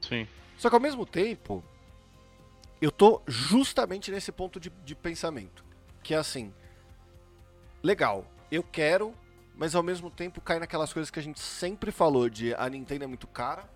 Sim. 0.00 0.26
Só 0.56 0.68
que 0.68 0.74
ao 0.74 0.80
mesmo 0.80 1.06
tempo, 1.06 1.62
eu 2.80 2.90
tô 2.90 3.22
justamente 3.26 4.10
nesse 4.10 4.32
ponto 4.32 4.58
de, 4.58 4.70
de 4.84 4.96
pensamento. 4.96 5.64
Que 6.02 6.14
é 6.14 6.16
assim, 6.16 6.52
legal, 7.82 8.24
eu 8.50 8.62
quero, 8.62 9.14
mas 9.54 9.74
ao 9.74 9.82
mesmo 9.82 10.10
tempo 10.10 10.40
cai 10.40 10.58
naquelas 10.58 10.92
coisas 10.92 11.10
que 11.10 11.18
a 11.18 11.22
gente 11.22 11.40
sempre 11.40 11.90
falou 11.90 12.28
de 12.28 12.54
a 12.54 12.68
Nintendo 12.68 13.04
é 13.04 13.06
muito 13.06 13.26
cara, 13.26 13.68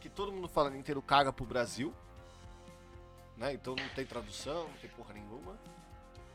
que 0.00 0.08
todo 0.08 0.32
mundo 0.32 0.48
fala 0.48 0.70
Nintendo 0.70 1.02
caga 1.02 1.32
pro 1.32 1.44
Brasil, 1.44 1.94
né? 3.36 3.52
Então 3.52 3.74
não 3.76 3.88
tem 3.90 4.04
tradução, 4.04 4.64
não 4.64 4.74
tem 4.80 4.90
porra 4.90 5.14
nenhuma. 5.14 5.58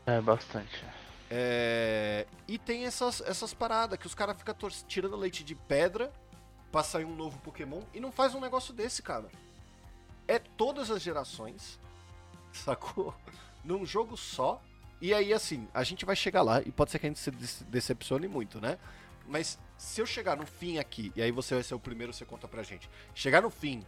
É, 0.06 0.20
bastante. 0.20 0.84
É, 1.30 2.26
E 2.46 2.58
tem 2.58 2.84
essas, 2.84 3.20
essas 3.22 3.54
paradas 3.54 3.98
que 3.98 4.06
os 4.06 4.14
caras 4.14 4.36
ficam 4.36 4.54
tirando 4.86 5.16
leite 5.16 5.42
de 5.42 5.54
pedra 5.54 6.12
pra 6.70 6.82
sair 6.82 7.04
um 7.04 7.14
novo 7.14 7.38
Pokémon 7.38 7.82
e 7.92 8.00
não 8.00 8.12
faz 8.12 8.34
um 8.34 8.40
negócio 8.40 8.74
desse, 8.74 9.02
cara. 9.02 9.28
É 10.26 10.38
todas 10.38 10.90
as 10.90 11.02
gerações, 11.02 11.78
sacou? 12.52 13.14
Num 13.62 13.84
jogo 13.84 14.16
só. 14.16 14.62
E 15.04 15.12
aí, 15.12 15.34
assim, 15.34 15.68
a 15.74 15.84
gente 15.84 16.02
vai 16.06 16.16
chegar 16.16 16.40
lá 16.40 16.62
e 16.64 16.72
pode 16.72 16.90
ser 16.90 16.98
que 16.98 17.04
a 17.04 17.10
gente 17.10 17.18
se 17.20 17.30
dece- 17.30 17.62
decepcione 17.64 18.26
muito, 18.26 18.58
né? 18.58 18.78
Mas 19.28 19.58
se 19.76 20.00
eu 20.00 20.06
chegar 20.06 20.34
no 20.34 20.46
fim 20.46 20.78
aqui, 20.78 21.12
e 21.14 21.20
aí 21.20 21.30
você 21.30 21.52
vai 21.52 21.62
ser 21.62 21.74
o 21.74 21.78
primeiro, 21.78 22.10
você 22.10 22.24
conta 22.24 22.48
pra 22.48 22.62
gente. 22.62 22.88
Chegar 23.14 23.42
no 23.42 23.50
fim 23.50 23.84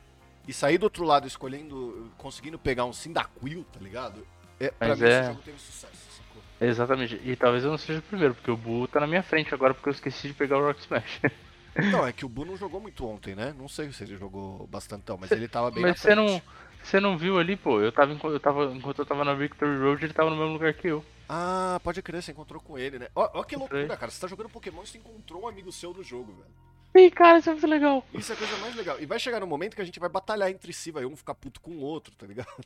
e 0.47 0.53
sair 0.53 0.77
do 0.77 0.83
outro 0.83 1.07
lado 1.07 1.27
escolhendo, 1.27 2.13
conseguindo 2.19 2.59
pegar 2.59 2.85
um 2.85 2.93
Cyndaquil, 2.93 3.65
tá 3.73 3.81
ligado? 3.81 4.27
É, 4.61 4.71
pra 4.71 4.89
Mas 4.89 5.01
mim 5.01 5.07
é- 5.07 5.21
esse 5.21 5.29
jogo 5.31 5.41
teve 5.43 5.59
sucesso, 5.59 5.97
sacou? 6.19 6.43
Exatamente. 6.61 7.19
E 7.25 7.35
talvez 7.35 7.65
eu 7.65 7.71
não 7.71 7.79
seja 7.79 8.01
o 8.01 8.03
primeiro, 8.03 8.35
porque 8.35 8.51
o 8.51 8.57
Buu 8.57 8.87
tá 8.87 9.01
na 9.01 9.07
minha 9.07 9.23
frente 9.23 9.55
agora 9.55 9.73
porque 9.73 9.89
eu 9.89 9.95
esqueci 9.95 10.29
de 10.29 10.35
pegar 10.35 10.59
o 10.59 10.67
Rock 10.67 10.81
Smash. 10.81 11.21
Não, 11.93 12.07
é 12.07 12.13
que 12.13 12.27
o 12.27 12.29
Bu 12.29 12.45
não 12.45 12.57
jogou 12.57 12.81
muito 12.81 13.07
ontem, 13.07 13.35
né? 13.35 13.55
Não 13.59 13.69
sei 13.69 13.91
se 13.93 14.03
ele 14.05 14.17
jogou 14.17 14.67
bastantão, 14.67 15.19
mas 15.19 15.31
ele 15.31 15.47
tava 15.47 15.71
bem 15.71 15.83
Mas 15.83 16.01
você 16.01 16.15
não, 16.15 16.41
você 16.83 17.01
não 17.01 17.19
viu 17.19 17.39
ali, 17.39 17.55
pô? 17.55 17.83
Eu 17.83 17.93
tava, 17.93 18.13
eu 18.13 18.41
tava, 18.41 18.73
enquanto 18.75 19.01
eu 19.01 19.05
tava 19.05 19.25
na 19.27 19.35
Victory 19.35 19.79
Road, 19.79 20.03
ele 20.03 20.15
tava 20.15 20.31
no 20.31 20.37
mesmo 20.37 20.55
lugar 20.55 20.73
que 20.73 20.89
eu. 20.89 21.05
Ah, 21.29 21.81
pode 21.83 22.03
crer, 22.03 22.23
você 22.23 22.33
encontrou 22.33 22.61
com 22.61 22.79
ele, 22.79 22.99
né? 22.99 23.09
Ó, 23.15 23.29
ó 23.35 23.43
que 23.43 23.57
loucura, 23.57 23.97
cara. 23.97 24.11
Você 24.11 24.21
tá 24.21 24.29
jogando 24.29 24.49
Pokémon 24.49 24.83
e 24.83 24.87
você 24.87 24.99
encontrou 24.99 25.43
um 25.43 25.49
amigo 25.49 25.73
seu 25.73 25.93
no 25.93 26.03
jogo, 26.03 26.33
velho. 26.33 27.07
Ih, 27.07 27.11
cara, 27.11 27.39
isso 27.39 27.51
é 27.51 27.53
muito 27.53 27.67
legal. 27.67 28.05
Isso 28.15 28.33
é 28.33 28.35
a 28.35 28.39
coisa 28.39 28.57
mais 28.59 28.75
legal. 28.75 28.99
E 29.01 29.07
vai 29.07 29.19
chegar 29.19 29.41
no 29.41 29.47
momento 29.47 29.75
que 29.75 29.83
a 29.83 29.85
gente 29.85 30.01
vai 30.01 30.09
batalhar 30.09 30.51
entre 30.51 30.73
si, 30.73 30.91
vai 30.91 31.05
um 31.05 31.17
ficar 31.17 31.35
puto 31.35 31.61
com 31.61 31.73
o 31.73 31.81
outro, 31.81 32.15
tá 32.17 32.27
ligado? 32.27 32.49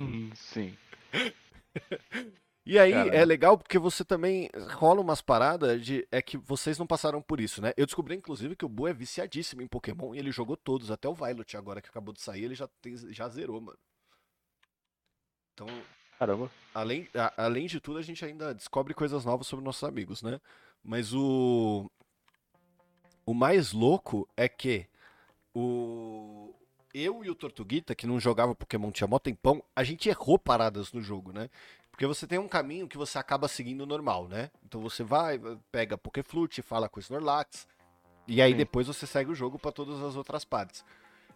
Hum, 0.00 0.30
Sim. 0.34 0.74
E 2.64 2.78
aí 2.78 2.92
Caramba. 2.92 3.16
é 3.16 3.24
legal 3.24 3.56
porque 3.56 3.78
você 3.78 4.04
também 4.04 4.50
rola 4.74 5.00
umas 5.00 5.22
paradas 5.22 5.82
de. 5.82 6.06
É 6.10 6.20
que 6.20 6.36
vocês 6.36 6.78
não 6.78 6.86
passaram 6.86 7.20
por 7.22 7.40
isso, 7.40 7.62
né? 7.62 7.72
Eu 7.76 7.86
descobri, 7.86 8.14
inclusive, 8.14 8.54
que 8.54 8.64
o 8.64 8.68
Bu 8.68 8.86
é 8.88 8.92
viciadíssimo 8.92 9.62
em 9.62 9.66
Pokémon 9.66 10.14
e 10.14 10.18
ele 10.18 10.30
jogou 10.30 10.54
todos, 10.56 10.90
até 10.90 11.08
o 11.08 11.14
Violet 11.14 11.56
agora 11.56 11.80
que 11.80 11.88
acabou 11.88 12.12
de 12.12 12.20
sair, 12.20 12.44
ele 12.44 12.54
já, 12.54 12.68
tem, 12.82 12.96
já 13.12 13.28
zerou, 13.28 13.60
mano. 13.60 13.78
Então, 15.54 15.66
Caramba. 16.18 16.50
além, 16.74 17.08
a- 17.14 17.32
além 17.44 17.66
de 17.66 17.80
tudo, 17.80 17.98
a 17.98 18.02
gente 18.02 18.24
ainda 18.24 18.52
descobre 18.54 18.92
coisas 18.94 19.24
novas 19.24 19.46
sobre 19.46 19.64
nossos 19.64 19.84
amigos, 19.84 20.22
né? 20.22 20.40
Mas 20.82 21.12
o. 21.14 21.90
O 23.26 23.34
mais 23.34 23.72
louco 23.72 24.28
é 24.36 24.48
que 24.48 24.86
o. 25.54 26.54
Eu 26.94 27.22
e 27.22 27.28
o 27.30 27.34
Tortuguita, 27.34 27.94
que 27.94 28.06
não 28.06 28.18
jogava 28.18 28.54
Pokémon 28.54 28.90
tinha 28.90 29.06
mó 29.06 29.18
tempão, 29.18 29.62
a 29.76 29.84
gente 29.84 30.08
errou 30.08 30.38
paradas 30.38 30.92
no 30.92 31.02
jogo, 31.02 31.32
né? 31.32 31.50
Porque 31.90 32.06
você 32.06 32.26
tem 32.26 32.38
um 32.38 32.48
caminho 32.48 32.88
que 32.88 32.96
você 32.96 33.18
acaba 33.18 33.46
seguindo 33.46 33.84
normal, 33.86 34.26
né? 34.26 34.50
Então 34.64 34.80
você 34.80 35.02
vai, 35.04 35.38
pega 35.70 35.98
Pokéflute, 35.98 36.62
fala 36.62 36.88
com 36.88 36.98
o 36.98 37.02
Snorlax, 37.02 37.68
e 38.26 38.40
aí 38.40 38.52
Sim. 38.52 38.56
depois 38.56 38.86
você 38.86 39.06
segue 39.06 39.30
o 39.30 39.34
jogo 39.34 39.58
pra 39.58 39.70
todas 39.72 40.00
as 40.02 40.16
outras 40.16 40.44
partes. 40.44 40.84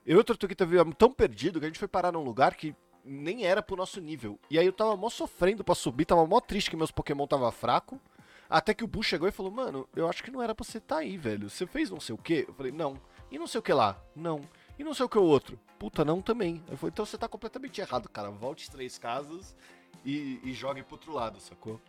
Eu 0.06 0.16
e 0.16 0.20
o 0.20 0.24
Tortuguita 0.24 0.64
viemos 0.64 0.94
tão 0.96 1.12
perdido 1.12 1.58
que 1.60 1.66
a 1.66 1.68
gente 1.68 1.78
foi 1.78 1.88
parar 1.88 2.12
num 2.12 2.22
lugar 2.24 2.54
que 2.54 2.74
nem 3.04 3.44
era 3.44 3.62
pro 3.62 3.76
nosso 3.76 4.00
nível. 4.00 4.38
E 4.50 4.58
aí 4.58 4.66
eu 4.66 4.72
tava 4.72 4.96
mó 4.96 5.08
sofrendo 5.08 5.64
pra 5.64 5.74
subir, 5.74 6.04
tava 6.04 6.26
mó 6.26 6.40
triste 6.40 6.70
que 6.70 6.76
meus 6.76 6.90
Pokémon 6.90 7.26
tava 7.26 7.50
fraco. 7.50 8.00
Até 8.48 8.74
que 8.74 8.84
o 8.84 8.86
Bu 8.86 9.02
chegou 9.02 9.26
e 9.26 9.32
falou, 9.32 9.50
mano, 9.50 9.88
eu 9.96 10.08
acho 10.08 10.22
que 10.22 10.30
não 10.30 10.42
era 10.42 10.54
pra 10.54 10.64
você 10.64 10.78
tá 10.78 10.98
aí, 10.98 11.16
velho. 11.16 11.48
Você 11.48 11.66
fez 11.66 11.90
não 11.90 12.00
sei 12.00 12.14
o 12.14 12.18
quê? 12.18 12.44
Eu 12.46 12.54
falei, 12.54 12.70
não. 12.70 13.00
E 13.30 13.38
não 13.38 13.46
sei 13.46 13.58
o 13.58 13.62
que 13.62 13.72
lá? 13.72 13.98
Não. 14.14 14.42
E 14.78 14.84
não 14.84 14.92
sei 14.92 15.06
o 15.06 15.08
que 15.08 15.18
o 15.18 15.22
outro? 15.22 15.58
Puta, 15.78 16.04
não 16.04 16.20
também. 16.20 16.62
Eu 16.70 16.76
falei, 16.76 16.90
então 16.92 17.06
você 17.06 17.16
tá 17.16 17.26
completamente 17.26 17.80
errado, 17.80 18.08
cara. 18.08 18.30
Volte 18.30 18.70
três 18.70 18.98
casas 18.98 19.56
e, 20.04 20.38
e 20.44 20.52
jogue 20.52 20.82
pro 20.82 20.96
outro 20.96 21.12
lado, 21.12 21.40
sacou? 21.40 21.80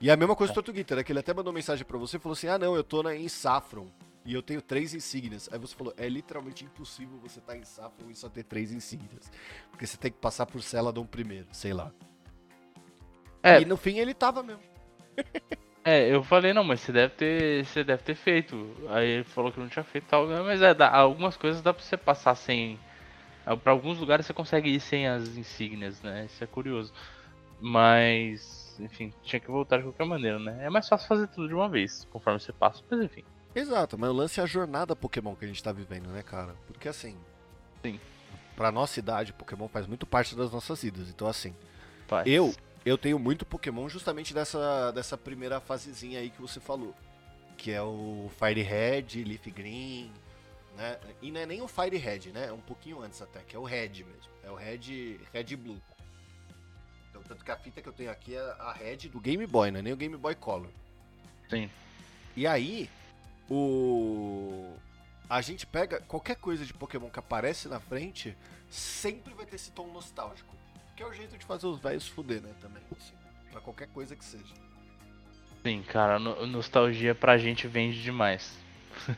E 0.00 0.10
é 0.10 0.12
a 0.12 0.16
mesma 0.16 0.36
coisa 0.36 0.52
do 0.52 0.54
Tortuguita, 0.54 0.96
né? 0.96 1.02
Que 1.02 1.12
ele 1.12 1.18
até 1.18 1.32
mandou 1.34 1.52
mensagem 1.52 1.84
pra 1.84 1.98
você 1.98 2.16
e 2.16 2.20
falou 2.20 2.34
assim: 2.34 2.46
ah, 2.46 2.58
não, 2.58 2.76
eu 2.76 2.84
tô 2.84 3.02
na, 3.02 3.16
em 3.16 3.28
Saffron. 3.28 3.88
E 4.24 4.32
eu 4.32 4.42
tenho 4.42 4.62
três 4.62 4.94
insígnias. 4.94 5.48
Aí 5.52 5.58
você 5.58 5.74
falou, 5.74 5.92
é 5.96 6.08
literalmente 6.08 6.64
impossível 6.64 7.18
você 7.18 7.40
estar 7.40 7.56
em 7.56 7.64
Saffron 7.64 8.10
e 8.10 8.14
só 8.14 8.28
ter 8.28 8.44
três 8.44 8.72
insígnias. 8.72 9.30
Porque 9.70 9.86
você 9.86 9.96
tem 9.96 10.10
que 10.10 10.18
passar 10.18 10.46
por 10.46 10.62
Celadon 10.62 11.04
primeiro, 11.06 11.46
sei 11.52 11.74
lá. 11.74 11.92
É. 13.42 13.60
E 13.60 13.64
no 13.64 13.76
fim 13.76 13.98
ele 13.98 14.14
tava 14.14 14.42
mesmo. 14.42 14.62
É, 15.86 16.08
eu 16.08 16.22
falei, 16.24 16.54
não, 16.54 16.64
mas 16.64 16.80
você 16.80 16.90
deve 16.90 17.12
ter. 17.14 17.66
Você 17.66 17.84
deve 17.84 18.02
ter 18.02 18.14
feito. 18.14 18.74
Aí 18.88 19.06
ele 19.06 19.24
falou 19.24 19.52
que 19.52 19.60
não 19.60 19.68
tinha 19.68 19.84
feito 19.84 20.06
tal, 20.06 20.26
né, 20.26 20.40
mas 20.40 20.62
é, 20.62 20.72
dá, 20.72 20.90
algumas 20.90 21.36
coisas 21.36 21.60
dá 21.60 21.74
pra 21.74 21.82
você 21.82 21.94
passar 21.94 22.34
sem. 22.34 22.80
ah, 23.44 23.54
Pra 23.54 23.72
alguns 23.72 23.98
lugares 23.98 24.24
você 24.24 24.32
consegue 24.32 24.70
ir 24.70 24.80
sem 24.80 25.06
as 25.06 25.36
insígnias, 25.36 26.00
né? 26.02 26.24
Isso 26.24 26.42
é 26.42 26.46
curioso. 26.46 26.90
Mas, 27.60 28.78
enfim, 28.80 29.12
tinha 29.22 29.40
que 29.40 29.50
voltar 29.50 29.76
de 29.78 29.84
qualquer 29.84 30.06
maneira, 30.06 30.38
né? 30.38 30.64
É 30.64 30.70
mais 30.70 30.88
fácil 30.88 31.06
fazer 31.06 31.28
tudo 31.28 31.48
de 31.48 31.54
uma 31.54 31.68
vez, 31.68 32.06
conforme 32.10 32.40
você 32.40 32.52
passa, 32.52 32.82
mas 32.90 33.00
enfim. 33.02 33.24
Exato, 33.54 33.96
mas 33.98 34.10
o 34.10 34.12
lance 34.12 34.40
é 34.40 34.42
a 34.42 34.46
jornada 34.46 34.96
Pokémon 34.96 35.34
que 35.36 35.44
a 35.44 35.48
gente 35.48 35.62
tá 35.62 35.72
vivendo, 35.72 36.08
né, 36.08 36.22
cara? 36.22 36.54
Porque 36.66 36.88
assim. 36.88 37.16
Sim. 37.82 38.00
Pra 38.56 38.72
nossa 38.72 38.98
idade, 38.98 39.32
Pokémon 39.32 39.68
faz 39.68 39.86
muito 39.86 40.06
parte 40.06 40.34
das 40.34 40.50
nossas 40.50 40.82
vidas. 40.82 41.08
Então, 41.08 41.26
assim, 41.26 41.54
Faz. 42.06 42.26
eu 42.26 42.54
eu 42.84 42.98
tenho 42.98 43.18
muito 43.18 43.46
Pokémon 43.46 43.88
justamente 43.88 44.34
dessa, 44.34 44.90
dessa 44.92 45.16
primeira 45.16 45.58
fasezinha 45.58 46.20
aí 46.20 46.28
que 46.28 46.40
você 46.40 46.60
falou. 46.60 46.94
Que 47.56 47.70
é 47.70 47.80
o 47.80 48.30
Fire 48.38 48.60
Red, 48.60 49.24
Leaf 49.24 49.46
Green, 49.46 50.12
né? 50.76 50.98
E 51.22 51.30
não 51.30 51.40
é 51.40 51.46
nem 51.46 51.62
o 51.62 51.68
Fire 51.68 51.96
Red, 51.96 52.30
né? 52.32 52.48
É 52.48 52.52
um 52.52 52.60
pouquinho 52.60 53.00
antes 53.00 53.22
até, 53.22 53.40
que 53.40 53.56
é 53.56 53.58
o 53.58 53.64
Red 53.64 53.88
mesmo. 53.88 54.30
É 54.42 54.50
o 54.50 54.54
Red, 54.54 55.18
Red 55.32 55.56
Blue. 55.56 55.80
Então, 57.08 57.22
tanto 57.22 57.44
que 57.44 57.50
a 57.50 57.56
fita 57.56 57.80
que 57.80 57.88
eu 57.88 57.92
tenho 57.92 58.10
aqui 58.10 58.34
é 58.34 58.56
a 58.58 58.72
Red 58.72 59.08
do 59.08 59.20
Game 59.20 59.46
Boy, 59.46 59.70
não 59.70 59.78
é 59.78 59.82
nem 59.82 59.92
o 59.92 59.96
Game 59.96 60.16
Boy 60.16 60.34
Color. 60.34 60.68
Sim. 61.48 61.70
E 62.36 62.46
aí, 62.46 62.90
o. 63.50 64.74
A 65.28 65.40
gente 65.40 65.66
pega 65.66 66.00
qualquer 66.02 66.36
coisa 66.36 66.64
de 66.64 66.72
Pokémon 66.74 67.08
que 67.08 67.18
aparece 67.18 67.68
na 67.68 67.80
frente, 67.80 68.36
sempre 68.68 69.32
vai 69.34 69.46
ter 69.46 69.56
esse 69.56 69.70
tom 69.72 69.86
nostálgico. 69.88 70.54
Que 70.96 71.02
é 71.02 71.06
o 71.06 71.12
jeito 71.12 71.36
de 71.36 71.44
fazer 71.44 71.66
os 71.66 71.80
velhos 71.80 72.06
fuder, 72.06 72.40
né? 72.40 72.54
Também. 72.60 72.82
Assim, 72.96 73.14
pra 73.50 73.60
qualquer 73.60 73.88
coisa 73.88 74.14
que 74.14 74.24
seja. 74.24 74.54
Sim, 75.62 75.82
cara, 75.82 76.18
no- 76.18 76.46
nostalgia 76.46 77.14
pra 77.14 77.38
gente 77.38 77.66
vende 77.66 78.02
demais. 78.02 78.56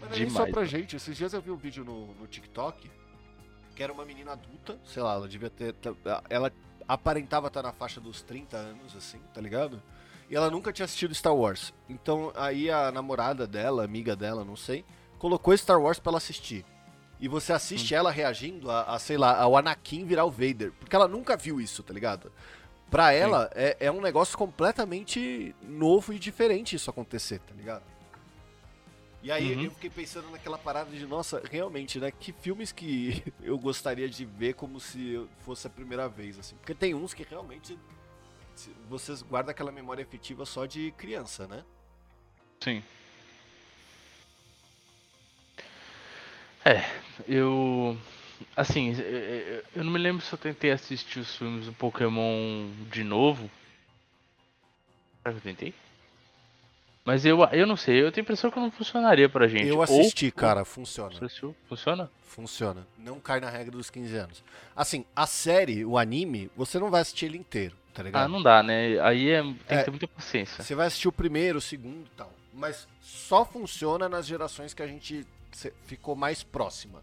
Mas 0.00 0.10
não 0.10 0.16
é 0.16 0.20
nem 0.20 0.28
só 0.28 0.44
Demais, 0.44 0.52
pra 0.52 0.64
gente. 0.64 0.96
Esses 0.96 1.16
dias 1.16 1.32
eu 1.32 1.40
vi 1.40 1.50
um 1.50 1.56
vídeo 1.56 1.84
no, 1.84 2.12
no 2.14 2.26
TikTok 2.26 2.90
que 3.74 3.82
era 3.82 3.92
uma 3.92 4.04
menina 4.04 4.32
adulta, 4.32 4.78
sei 4.84 5.02
lá, 5.02 5.14
ela 5.14 5.28
devia 5.28 5.48
ter. 5.48 5.74
Ela, 6.28 6.52
aparentava 6.86 7.46
estar 7.46 7.62
na 7.62 7.72
faixa 7.72 8.00
dos 8.00 8.20
30 8.22 8.56
anos, 8.56 8.96
assim, 8.96 9.20
tá 9.32 9.40
ligado? 9.40 9.82
E 10.32 10.34
ela 10.34 10.50
nunca 10.50 10.72
tinha 10.72 10.86
assistido 10.86 11.14
Star 11.14 11.36
Wars. 11.36 11.74
Então 11.86 12.32
aí 12.34 12.70
a 12.70 12.90
namorada 12.90 13.46
dela, 13.46 13.84
amiga 13.84 14.16
dela, 14.16 14.42
não 14.42 14.56
sei, 14.56 14.82
colocou 15.18 15.54
Star 15.54 15.78
Wars 15.78 15.98
pra 15.98 16.08
ela 16.08 16.16
assistir. 16.16 16.64
E 17.20 17.28
você 17.28 17.52
assiste 17.52 17.92
hum. 17.92 17.98
ela 17.98 18.10
reagindo 18.10 18.70
a, 18.70 18.94
a, 18.94 18.98
sei 18.98 19.18
lá, 19.18 19.38
ao 19.38 19.54
Anakin 19.58 20.06
virar 20.06 20.24
o 20.24 20.30
Vader. 20.30 20.72
Porque 20.80 20.96
ela 20.96 21.06
nunca 21.06 21.36
viu 21.36 21.60
isso, 21.60 21.82
tá 21.82 21.92
ligado? 21.92 22.32
Pra 22.90 23.12
ela 23.12 23.50
é, 23.54 23.76
é, 23.78 23.92
um 23.92 24.00
negócio 24.00 24.38
completamente 24.38 25.54
novo 25.62 26.14
e 26.14 26.18
diferente 26.18 26.76
isso 26.76 26.88
acontecer, 26.88 27.38
tá 27.40 27.52
ligado? 27.54 27.82
E 29.22 29.30
aí 29.30 29.54
uhum. 29.54 29.64
eu 29.64 29.70
fiquei 29.72 29.90
pensando 29.90 30.30
naquela 30.30 30.56
parada 30.56 30.90
de, 30.90 31.06
nossa, 31.06 31.42
realmente, 31.44 32.00
né? 32.00 32.10
Que 32.10 32.32
filmes 32.32 32.72
que 32.72 33.22
eu 33.44 33.58
gostaria 33.58 34.08
de 34.08 34.24
ver 34.24 34.54
como 34.54 34.80
se 34.80 35.28
fosse 35.40 35.66
a 35.66 35.70
primeira 35.70 36.08
vez, 36.08 36.38
assim. 36.38 36.56
Porque 36.56 36.74
tem 36.74 36.94
uns 36.94 37.12
que 37.12 37.22
realmente 37.22 37.78
vocês 38.88 39.22
guardam 39.22 39.50
aquela 39.50 39.72
memória 39.72 40.02
efetiva 40.02 40.44
só 40.44 40.66
de 40.66 40.92
criança, 40.92 41.46
né? 41.46 41.64
Sim. 42.60 42.82
É, 46.64 46.84
eu. 47.26 47.96
Assim, 48.56 48.94
eu 49.74 49.84
não 49.84 49.92
me 49.92 49.98
lembro 49.98 50.24
se 50.24 50.32
eu 50.32 50.38
tentei 50.38 50.70
assistir 50.70 51.20
os 51.20 51.36
filmes 51.36 51.66
do 51.66 51.72
Pokémon 51.72 52.68
de 52.90 53.04
novo. 53.04 53.50
Será 55.22 55.32
que 55.32 55.38
eu 55.38 55.42
tentei? 55.42 55.74
Mas 57.04 57.24
eu, 57.24 57.42
eu 57.46 57.66
não 57.66 57.76
sei, 57.76 58.00
eu 58.00 58.12
tenho 58.12 58.22
a 58.22 58.26
impressão 58.26 58.50
que 58.50 58.60
não 58.60 58.70
funcionaria 58.70 59.28
pra 59.28 59.48
gente. 59.48 59.66
Eu 59.66 59.82
assisti, 59.82 60.26
Ou... 60.26 60.32
cara, 60.32 60.64
funciona. 60.64 61.14
Assistiu? 61.16 61.54
Funciona? 61.68 62.10
Funciona. 62.22 62.86
Não 62.96 63.18
cai 63.18 63.40
na 63.40 63.50
regra 63.50 63.72
dos 63.72 63.90
15 63.90 64.16
anos. 64.16 64.44
Assim, 64.74 65.04
a 65.14 65.26
série, 65.26 65.84
o 65.84 65.98
anime, 65.98 66.48
você 66.56 66.78
não 66.78 66.90
vai 66.90 67.00
assistir 67.00 67.26
ele 67.26 67.38
inteiro, 67.38 67.76
tá 67.92 68.02
ligado? 68.02 68.24
Ah, 68.24 68.28
não 68.28 68.42
dá, 68.42 68.62
né? 68.62 68.98
Aí 69.00 69.30
é, 69.30 69.42
tem 69.42 69.56
é, 69.68 69.78
que 69.78 69.84
ter 69.84 69.90
muita 69.90 70.08
paciência. 70.08 70.62
Você 70.62 70.74
vai 70.74 70.86
assistir 70.86 71.08
o 71.08 71.12
primeiro, 71.12 71.58
o 71.58 71.60
segundo 71.60 72.06
e 72.06 72.16
tal. 72.16 72.32
Mas 72.52 72.86
só 73.00 73.44
funciona 73.44 74.08
nas 74.08 74.26
gerações 74.26 74.74
que 74.74 74.82
a 74.82 74.86
gente 74.86 75.26
ficou 75.84 76.14
mais 76.14 76.42
próxima. 76.42 77.02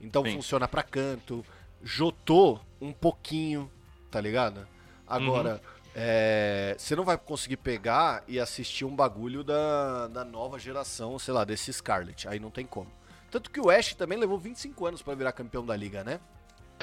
Então 0.00 0.24
Sim. 0.24 0.34
funciona 0.34 0.68
pra 0.68 0.82
canto. 0.82 1.44
Jotô 1.82 2.58
um 2.80 2.92
pouquinho, 2.92 3.70
tá 4.10 4.20
ligado? 4.20 4.66
Agora. 5.06 5.54
Uhum 5.54 5.74
é, 5.96 6.74
você 6.76 6.96
não 6.96 7.04
vai 7.04 7.16
conseguir 7.16 7.56
pegar 7.56 8.24
e 8.26 8.40
assistir 8.40 8.84
um 8.84 8.94
bagulho 8.94 9.44
da, 9.44 10.08
da 10.08 10.24
nova 10.24 10.58
geração, 10.58 11.18
sei 11.20 11.32
lá, 11.32 11.44
desse 11.44 11.72
Scarlet. 11.72 12.26
Aí 12.26 12.40
não 12.40 12.50
tem 12.50 12.66
como. 12.66 12.90
Tanto 13.30 13.50
que 13.50 13.60
o 13.60 13.70
Ash 13.70 13.94
também 13.94 14.18
levou 14.18 14.38
25 14.38 14.86
anos 14.86 15.02
para 15.02 15.14
virar 15.14 15.32
campeão 15.32 15.64
da 15.64 15.76
liga, 15.76 16.02
né? 16.02 16.18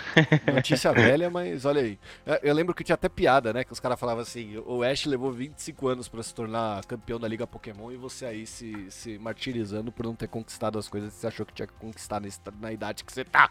Notícia 0.54 0.92
velha, 0.94 1.30
mas 1.30 1.66
olha 1.66 1.82
aí. 1.82 2.00
É, 2.26 2.40
eu 2.44 2.54
lembro 2.54 2.74
que 2.74 2.84
tinha 2.84 2.96
até 2.96 3.10
piada, 3.10 3.54
né? 3.54 3.64
Que 3.64 3.72
os 3.72 3.80
caras 3.80 4.00
falavam 4.00 4.22
assim: 4.22 4.58
o 4.66 4.84
Ash 4.84 5.06
levou 5.06 5.32
25 5.32 5.88
anos 5.88 6.08
para 6.08 6.24
se 6.24 6.34
tornar 6.34 6.84
campeão 6.86 7.20
da 7.20 7.28
Liga 7.28 7.48
Pokémon 7.48 7.92
e 7.92 7.98
você 7.98 8.26
aí 8.26 8.46
se, 8.46 8.90
se 8.92 9.18
martirizando 9.18 9.92
por 9.92 10.06
não 10.06 10.16
ter 10.16 10.28
conquistado 10.28 10.80
as 10.80 10.88
coisas 10.88 11.14
que 11.14 11.20
você 11.20 11.28
achou 11.28 11.46
que 11.46 11.54
tinha 11.54 11.68
que 11.68 11.74
conquistar 11.74 12.20
nesse, 12.20 12.40
na 12.60 12.72
idade 12.72 13.04
que 13.04 13.12
você 13.12 13.24
tá. 13.24 13.50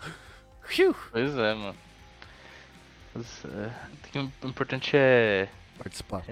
Pois 1.11 1.37
é, 1.37 1.55
mano. 1.55 1.77
Mas, 3.15 3.45
é, 3.45 3.73
o 4.45 4.49
importante 4.49 4.93
é. 4.95 5.49
Participar. 5.79 6.25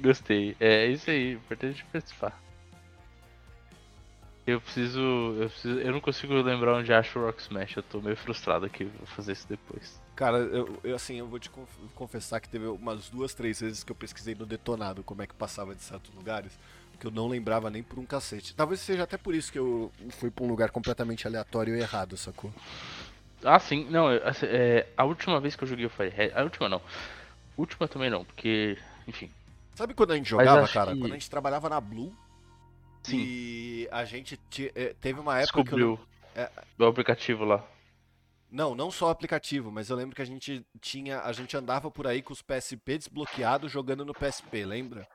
Gostei. 0.00 0.56
É 0.58 0.86
isso 0.86 1.10
aí, 1.10 1.32
importante 1.34 1.84
é 1.88 1.92
participar. 1.92 2.45
Eu 4.46 4.60
preciso, 4.60 5.00
eu 5.00 5.50
preciso. 5.50 5.80
Eu 5.80 5.92
não 5.92 6.00
consigo 6.00 6.34
lembrar 6.34 6.74
onde 6.74 6.92
acho 6.92 7.18
o 7.18 7.24
Rock 7.24 7.42
Smash. 7.42 7.76
Eu 7.76 7.82
tô 7.82 8.00
meio 8.00 8.16
frustrado 8.16 8.64
aqui. 8.64 8.84
Vou 8.84 9.06
fazer 9.06 9.32
isso 9.32 9.48
depois. 9.48 10.00
Cara, 10.14 10.38
eu, 10.38 10.78
eu 10.84 10.94
assim, 10.94 11.18
eu 11.18 11.26
vou 11.26 11.38
te 11.38 11.50
confessar 11.94 12.40
que 12.40 12.48
teve 12.48 12.66
umas 12.66 13.10
duas, 13.10 13.34
três 13.34 13.60
vezes 13.60 13.82
que 13.82 13.90
eu 13.90 13.96
pesquisei 13.96 14.34
no 14.34 14.46
detonado 14.46 15.02
como 15.02 15.22
é 15.22 15.26
que 15.26 15.34
passava 15.34 15.74
de 15.74 15.82
certos 15.82 16.14
lugares 16.14 16.56
que 16.98 17.06
eu 17.06 17.10
não 17.10 17.28
lembrava 17.28 17.70
nem 17.70 17.82
por 17.82 17.98
um 17.98 18.06
cacete. 18.06 18.54
Talvez 18.54 18.80
seja 18.80 19.02
até 19.02 19.16
por 19.16 19.34
isso 19.34 19.52
que 19.52 19.58
eu 19.58 19.92
fui 20.10 20.30
pra 20.30 20.44
um 20.44 20.48
lugar 20.48 20.70
completamente 20.70 21.26
aleatório 21.26 21.76
e 21.76 21.80
errado, 21.80 22.16
sacou? 22.16 22.50
Ah, 23.44 23.58
sim. 23.58 23.86
Não, 23.90 24.08
assim, 24.24 24.46
é, 24.46 24.86
a 24.96 25.04
última 25.04 25.40
vez 25.40 25.54
que 25.54 25.64
eu 25.64 25.68
joguei 25.68 25.86
o 25.86 25.90
Firehead. 25.90 26.32
A 26.34 26.42
última 26.42 26.68
não. 26.68 26.80
Última 27.56 27.86
também 27.86 28.10
não, 28.10 28.24
porque. 28.24 28.78
Enfim. 29.06 29.30
Sabe 29.74 29.92
quando 29.92 30.12
a 30.12 30.16
gente 30.16 30.30
jogava, 30.30 30.66
cara? 30.68 30.94
Que... 30.94 31.00
Quando 31.00 31.12
a 31.12 31.16
gente 31.16 31.30
trabalhava 31.30 31.68
na 31.68 31.80
Blue. 31.80 32.14
Sim. 33.10 33.18
E 33.18 33.88
a 33.90 34.04
gente 34.04 34.38
é, 34.74 34.94
teve 35.00 35.20
uma 35.20 35.38
época. 35.38 35.62
Descobriu. 35.62 35.96
Que 35.96 36.40
eu... 36.40 36.42
é... 36.42 36.50
O 36.78 36.84
aplicativo 36.84 37.44
lá. 37.44 37.64
Não, 38.50 38.74
não 38.74 38.90
só 38.90 39.06
o 39.06 39.10
aplicativo, 39.10 39.70
mas 39.70 39.90
eu 39.90 39.96
lembro 39.96 40.14
que 40.14 40.22
a 40.22 40.26
gente 40.26 40.64
tinha. 40.80 41.20
A 41.20 41.32
gente 41.32 41.56
andava 41.56 41.90
por 41.90 42.06
aí 42.06 42.22
com 42.22 42.32
os 42.32 42.42
PSP 42.42 42.98
desbloqueados 42.98 43.70
jogando 43.70 44.04
no 44.04 44.14
PSP, 44.14 44.64
lembra? 44.64 45.06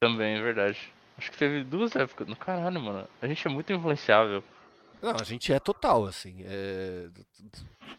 Também, 0.00 0.36
é 0.36 0.42
verdade. 0.42 0.92
Acho 1.16 1.30
que 1.30 1.38
teve 1.38 1.64
duas 1.64 1.94
épocas. 1.96 2.26
No 2.26 2.36
caralho, 2.36 2.80
mano. 2.80 3.08
A 3.20 3.26
gente 3.26 3.46
é 3.46 3.50
muito 3.50 3.72
influenciável. 3.72 4.42
Não, 5.02 5.14
a 5.14 5.24
gente 5.24 5.52
é 5.52 5.58
total, 5.60 6.06
assim. 6.06 6.42
É... 6.44 7.08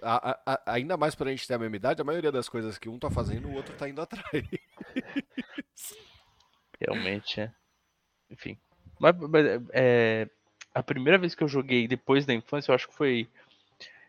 A, 0.01 0.31
a, 0.31 0.39
a, 0.45 0.73
ainda 0.73 0.97
mais 0.97 1.15
pra 1.15 1.29
gente 1.29 1.47
ter 1.47 1.53
a 1.53 1.59
mesma 1.59 1.75
idade, 1.75 2.01
a 2.01 2.05
maioria 2.05 2.31
das 2.31 2.47
coisas 2.47 2.77
que 2.77 2.89
um 2.89 2.97
tá 2.97 3.09
fazendo, 3.09 3.47
o 3.47 3.53
outro 3.53 3.75
tá 3.75 3.87
indo 3.87 4.01
atrás. 4.01 4.45
Realmente, 6.79 7.41
é. 7.41 7.51
Enfim. 8.29 8.57
Mas, 8.99 9.15
é, 9.71 10.27
a 10.73 10.83
primeira 10.83 11.17
vez 11.17 11.33
que 11.33 11.43
eu 11.43 11.47
joguei 11.47 11.87
depois 11.87 12.25
da 12.25 12.33
infância, 12.33 12.71
eu 12.71 12.75
acho 12.75 12.87
que 12.87 12.95
foi. 12.95 13.27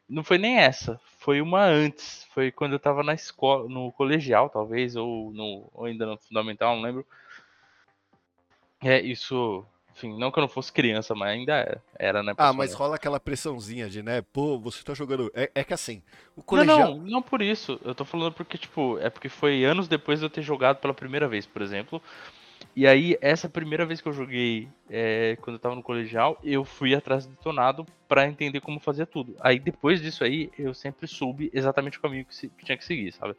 Não 0.09 0.25
foi 0.25 0.39
nem 0.39 0.59
essa, 0.59 1.01
foi 1.19 1.41
uma 1.41 1.65
antes. 1.65 2.27
Foi 2.35 2.51
quando 2.51 2.73
eu 2.73 2.81
tava 2.81 3.03
na 3.05 3.15
escola, 3.15 3.69
no 3.69 3.93
colegial, 3.93 4.51
talvez, 4.51 4.97
ou, 4.97 5.33
no, 5.33 5.71
ou 5.73 5.85
ainda 5.85 6.05
no 6.05 6.19
fundamental, 6.19 6.75
não 6.75 6.83
lembro. 6.83 7.07
É, 8.83 9.01
isso. 9.01 9.65
Enfim, 9.93 10.19
não 10.19 10.31
que 10.31 10.39
eu 10.39 10.43
não 10.43 10.49
fosse 10.49 10.73
criança, 10.73 11.15
mas 11.15 11.31
ainda 11.31 11.53
era, 11.53 11.83
era 11.99 12.23
né? 12.23 12.33
Ah, 12.39 12.53
mas 12.53 12.73
rola 12.73 12.97
aquela 12.97 13.21
pressãozinha 13.21 13.89
de, 13.89 14.03
né? 14.03 14.23
Pô, 14.23 14.59
você 14.59 14.83
tá 14.83 14.95
jogando. 14.95 15.31
É, 15.35 15.51
é 15.55 15.65
que 15.65 15.75
assim, 15.75 16.03
o 16.35 16.43
colegial. 16.43 16.79
Não, 16.79 16.97
não, 16.97 17.05
não 17.05 17.23
por 17.23 17.43
isso. 17.43 17.79
Eu 17.85 17.95
tô 17.95 18.05
falando 18.05 18.33
porque, 18.33 18.57
tipo, 18.57 18.99
é 18.99 19.11
porque 19.11 19.29
foi 19.29 19.65
anos 19.65 19.89
depois 19.89 20.19
de 20.19 20.27
eu 20.27 20.31
ter 20.31 20.43
jogado 20.43 20.79
pela 20.79 20.95
primeira 20.95 21.29
vez, 21.29 21.47
por 21.47 21.61
exemplo. 21.61 22.03
E 22.75 22.87
aí, 22.87 23.17
essa 23.21 23.49
primeira 23.49 23.85
vez 23.85 24.01
que 24.01 24.09
eu 24.09 24.13
joguei, 24.13 24.69
é, 24.89 25.37
quando 25.41 25.57
eu 25.57 25.61
tava 25.61 25.75
no 25.75 25.83
colegial, 25.83 26.39
eu 26.43 26.65
fui 26.65 26.95
atrás 26.95 27.27
do 27.27 27.33
detonado 27.33 27.85
para 28.09 28.27
entender 28.27 28.61
como 28.61 28.79
fazer 28.79 29.07
tudo. 29.07 29.35
Aí, 29.41 29.59
depois 29.59 30.01
disso 30.01 30.23
aí, 30.23 30.51
eu 30.59 30.73
sempre 30.73 31.07
soube 31.07 31.51
exatamente 31.53 31.99
o 31.99 32.01
caminho 32.01 32.25
que, 32.25 32.35
se, 32.35 32.49
que 32.49 32.65
tinha 32.65 32.79
que 32.79 32.85
seguir, 32.85 33.13
sabe? 33.13 33.35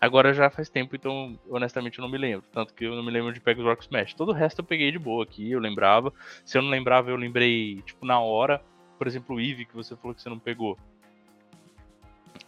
Agora 0.00 0.32
já 0.32 0.48
faz 0.48 0.70
tempo, 0.70 0.96
então 0.96 1.38
honestamente 1.48 1.98
eu 1.98 2.02
não 2.02 2.08
me 2.08 2.16
lembro. 2.16 2.46
Tanto 2.52 2.72
que 2.72 2.84
eu 2.84 2.96
não 2.96 3.02
me 3.02 3.10
lembro 3.10 3.32
de 3.34 3.40
Pegasus 3.40 3.66
Rock 3.66 3.82
Smash. 3.82 4.14
Todo 4.14 4.30
o 4.30 4.34
resto 4.34 4.60
eu 4.60 4.64
peguei 4.64 4.90
de 4.90 4.98
boa 4.98 5.24
aqui, 5.24 5.50
eu 5.50 5.60
lembrava. 5.60 6.10
Se 6.44 6.56
eu 6.56 6.62
não 6.62 6.70
lembrava, 6.70 7.10
eu 7.10 7.16
lembrei, 7.16 7.82
tipo, 7.82 8.06
na 8.06 8.18
hora. 8.18 8.62
Por 8.96 9.06
exemplo, 9.06 9.36
o 9.36 9.40
Eve, 9.40 9.66
que 9.66 9.74
você 9.74 9.94
falou 9.96 10.14
que 10.14 10.22
você 10.22 10.30
não 10.30 10.38
pegou. 10.38 10.78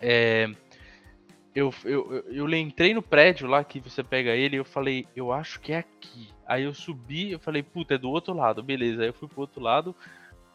É, 0.01 0.51
eu, 1.55 1.73
eu, 1.85 2.25
eu, 2.31 2.49
entrei 2.55 2.95
no 2.95 3.03
prédio 3.03 3.47
lá 3.47 3.63
que 3.63 3.79
você 3.79 4.03
pega 4.03 4.31
ele 4.31 4.57
e 4.57 4.59
eu 4.59 4.65
falei, 4.65 5.07
eu 5.15 5.33
acho 5.33 5.61
que 5.61 5.73
é 5.73 5.79
aqui. 5.79 6.31
Aí 6.47 6.65
eu 6.65 6.75
subi 6.75 7.33
eu 7.33 7.39
falei, 7.39 7.63
puta, 7.63 7.95
é 7.95 7.99
do 7.99 8.11
outro 8.11 8.33
lado, 8.35 8.63
beleza. 8.63 9.03
Aí 9.03 9.09
eu 9.09 9.13
fui 9.13 9.29
pro 9.29 9.43
outro 9.43 9.61
lado, 9.61 9.95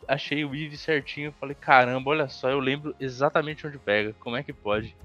achei 0.08 0.44
o 0.44 0.56
Eve 0.56 0.76
certinho, 0.76 1.34
falei, 1.40 1.56
caramba, 1.56 2.10
olha 2.10 2.28
só, 2.28 2.50
eu 2.50 2.60
lembro 2.60 2.96
exatamente 3.00 3.66
onde 3.68 3.78
pega. 3.78 4.14
Como 4.20 4.36
é 4.36 4.44
que 4.44 4.52
pode? 4.52 4.96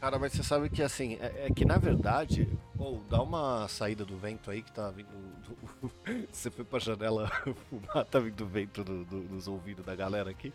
Cara, 0.00 0.18
mas 0.18 0.32
você 0.32 0.42
sabe 0.42 0.68
que 0.68 0.82
assim, 0.82 1.16
é, 1.20 1.46
é 1.46 1.54
que 1.54 1.64
na 1.64 1.78
verdade, 1.78 2.48
ou 2.76 3.00
dá 3.08 3.22
uma 3.22 3.68
saída 3.68 4.04
do 4.04 4.16
vento 4.16 4.50
aí 4.50 4.62
que 4.62 4.72
tá 4.72 4.90
vindo. 4.90 5.08
Do... 5.10 5.92
você 6.32 6.50
foi 6.50 6.64
pra 6.64 6.80
janela 6.80 7.30
fumar, 7.70 8.04
tá 8.04 8.18
vindo 8.18 8.44
vento 8.46 8.82
do, 8.82 9.04
do, 9.04 9.20
dos 9.22 9.46
ouvidos 9.46 9.84
da 9.84 9.94
galera 9.94 10.30
aqui. 10.30 10.52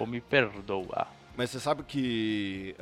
Ou 0.00 0.06
me 0.06 0.20
perdoa. 0.20 1.06
Mas 1.36 1.50
você 1.50 1.60
sabe 1.60 1.82
que, 1.82 2.74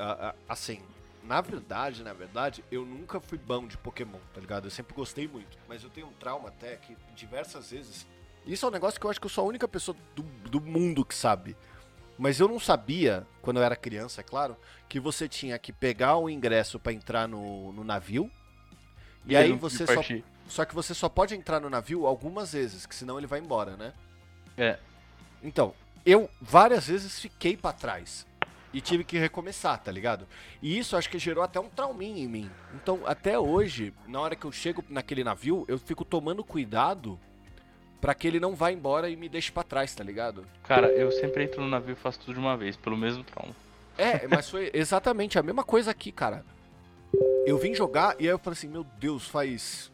assim, 0.48 0.80
na 1.24 1.40
verdade, 1.40 2.02
na 2.02 2.12
verdade, 2.12 2.64
eu 2.70 2.84
nunca 2.84 3.20
fui 3.20 3.38
bom 3.38 3.66
de 3.66 3.76
Pokémon, 3.78 4.18
tá 4.32 4.40
ligado? 4.40 4.66
Eu 4.66 4.70
sempre 4.70 4.94
gostei 4.94 5.26
muito. 5.26 5.58
Mas 5.68 5.82
eu 5.82 5.90
tenho 5.90 6.06
um 6.06 6.12
trauma 6.12 6.48
até 6.48 6.76
que 6.76 6.96
diversas 7.14 7.70
vezes. 7.70 8.06
Isso 8.46 8.66
é 8.66 8.68
um 8.68 8.72
negócio 8.72 9.00
que 9.00 9.06
eu 9.06 9.10
acho 9.10 9.20
que 9.20 9.26
eu 9.26 9.30
sou 9.30 9.44
a 9.44 9.48
única 9.48 9.66
pessoa 9.66 9.96
do, 10.14 10.22
do 10.22 10.60
mundo 10.60 11.04
que 11.04 11.14
sabe. 11.14 11.56
Mas 12.18 12.38
eu 12.38 12.46
não 12.46 12.60
sabia, 12.60 13.26
quando 13.42 13.56
eu 13.56 13.62
era 13.62 13.74
criança, 13.74 14.20
é 14.20 14.24
claro, 14.24 14.56
que 14.88 15.00
você 15.00 15.28
tinha 15.28 15.58
que 15.58 15.72
pegar 15.72 16.16
o 16.16 16.28
ingresso 16.28 16.78
para 16.78 16.92
entrar 16.92 17.26
no, 17.26 17.72
no 17.72 17.82
navio. 17.82 18.30
E, 19.26 19.32
e 19.32 19.36
aí 19.36 19.52
você 19.52 19.86
só. 19.86 20.02
Só 20.46 20.64
que 20.66 20.74
você 20.74 20.92
só 20.92 21.08
pode 21.08 21.34
entrar 21.34 21.58
no 21.58 21.70
navio 21.70 22.06
algumas 22.06 22.52
vezes, 22.52 22.84
que 22.84 22.94
senão 22.94 23.16
ele 23.16 23.26
vai 23.26 23.40
embora, 23.40 23.78
né? 23.78 23.94
É. 24.58 24.78
Então, 25.42 25.74
eu 26.04 26.28
várias 26.40 26.86
vezes 26.86 27.18
fiquei 27.18 27.56
para 27.56 27.72
trás. 27.72 28.26
E 28.74 28.80
tive 28.80 29.04
que 29.04 29.16
recomeçar, 29.16 29.78
tá 29.78 29.90
ligado? 29.90 30.26
E 30.60 30.76
isso 30.76 30.96
acho 30.96 31.08
que 31.08 31.18
gerou 31.18 31.42
até 31.42 31.58
um 31.60 31.68
trauminho 31.68 32.18
em 32.18 32.28
mim. 32.28 32.50
Então, 32.74 33.00
até 33.06 33.38
hoje, 33.38 33.94
na 34.06 34.20
hora 34.20 34.36
que 34.36 34.44
eu 34.44 34.52
chego 34.52 34.84
naquele 34.90 35.24
navio, 35.24 35.64
eu 35.68 35.78
fico 35.78 36.04
tomando 36.04 36.44
cuidado 36.44 37.18
Pra 38.04 38.14
que 38.14 38.28
ele 38.28 38.38
não 38.38 38.54
vá 38.54 38.70
embora 38.70 39.08
e 39.08 39.16
me 39.16 39.30
deixe 39.30 39.50
pra 39.50 39.62
trás, 39.62 39.94
tá 39.94 40.04
ligado? 40.04 40.46
Cara, 40.64 40.88
eu 40.88 41.10
sempre 41.10 41.44
entro 41.44 41.62
no 41.62 41.68
navio 41.68 41.94
e 41.94 41.96
faço 41.96 42.20
tudo 42.20 42.34
de 42.34 42.38
uma 42.38 42.54
vez, 42.54 42.76
pelo 42.76 42.98
mesmo 42.98 43.24
trauma. 43.24 43.56
É, 43.96 44.28
mas 44.28 44.50
foi 44.50 44.70
exatamente 44.76 45.38
a 45.38 45.42
mesma 45.42 45.64
coisa 45.64 45.90
aqui, 45.90 46.12
cara. 46.12 46.44
Eu 47.46 47.56
vim 47.56 47.74
jogar 47.74 48.14
e 48.20 48.24
aí 48.24 48.26
eu 48.26 48.38
falei 48.38 48.58
assim, 48.58 48.68
meu 48.68 48.84
Deus, 48.84 49.26
faz 49.26 49.90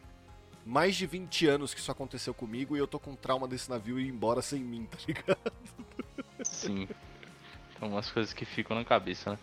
mais 0.66 0.96
de 0.96 1.06
20 1.06 1.46
anos 1.46 1.72
que 1.72 1.78
isso 1.78 1.92
aconteceu 1.92 2.34
comigo 2.34 2.76
e 2.76 2.80
eu 2.80 2.86
tô 2.88 2.98
com 2.98 3.14
trauma 3.14 3.46
desse 3.46 3.70
navio 3.70 4.00
e 4.00 4.06
ir 4.06 4.08
embora 4.08 4.42
sem 4.42 4.58
mim, 4.58 4.88
tá 4.90 4.98
ligado? 5.06 5.52
Sim. 6.42 6.88
São 7.80 7.88
umas 7.88 8.10
coisas 8.10 8.34
que 8.34 8.44
ficam 8.44 8.76
na 8.76 8.84
cabeça, 8.84 9.30
né? 9.30 9.38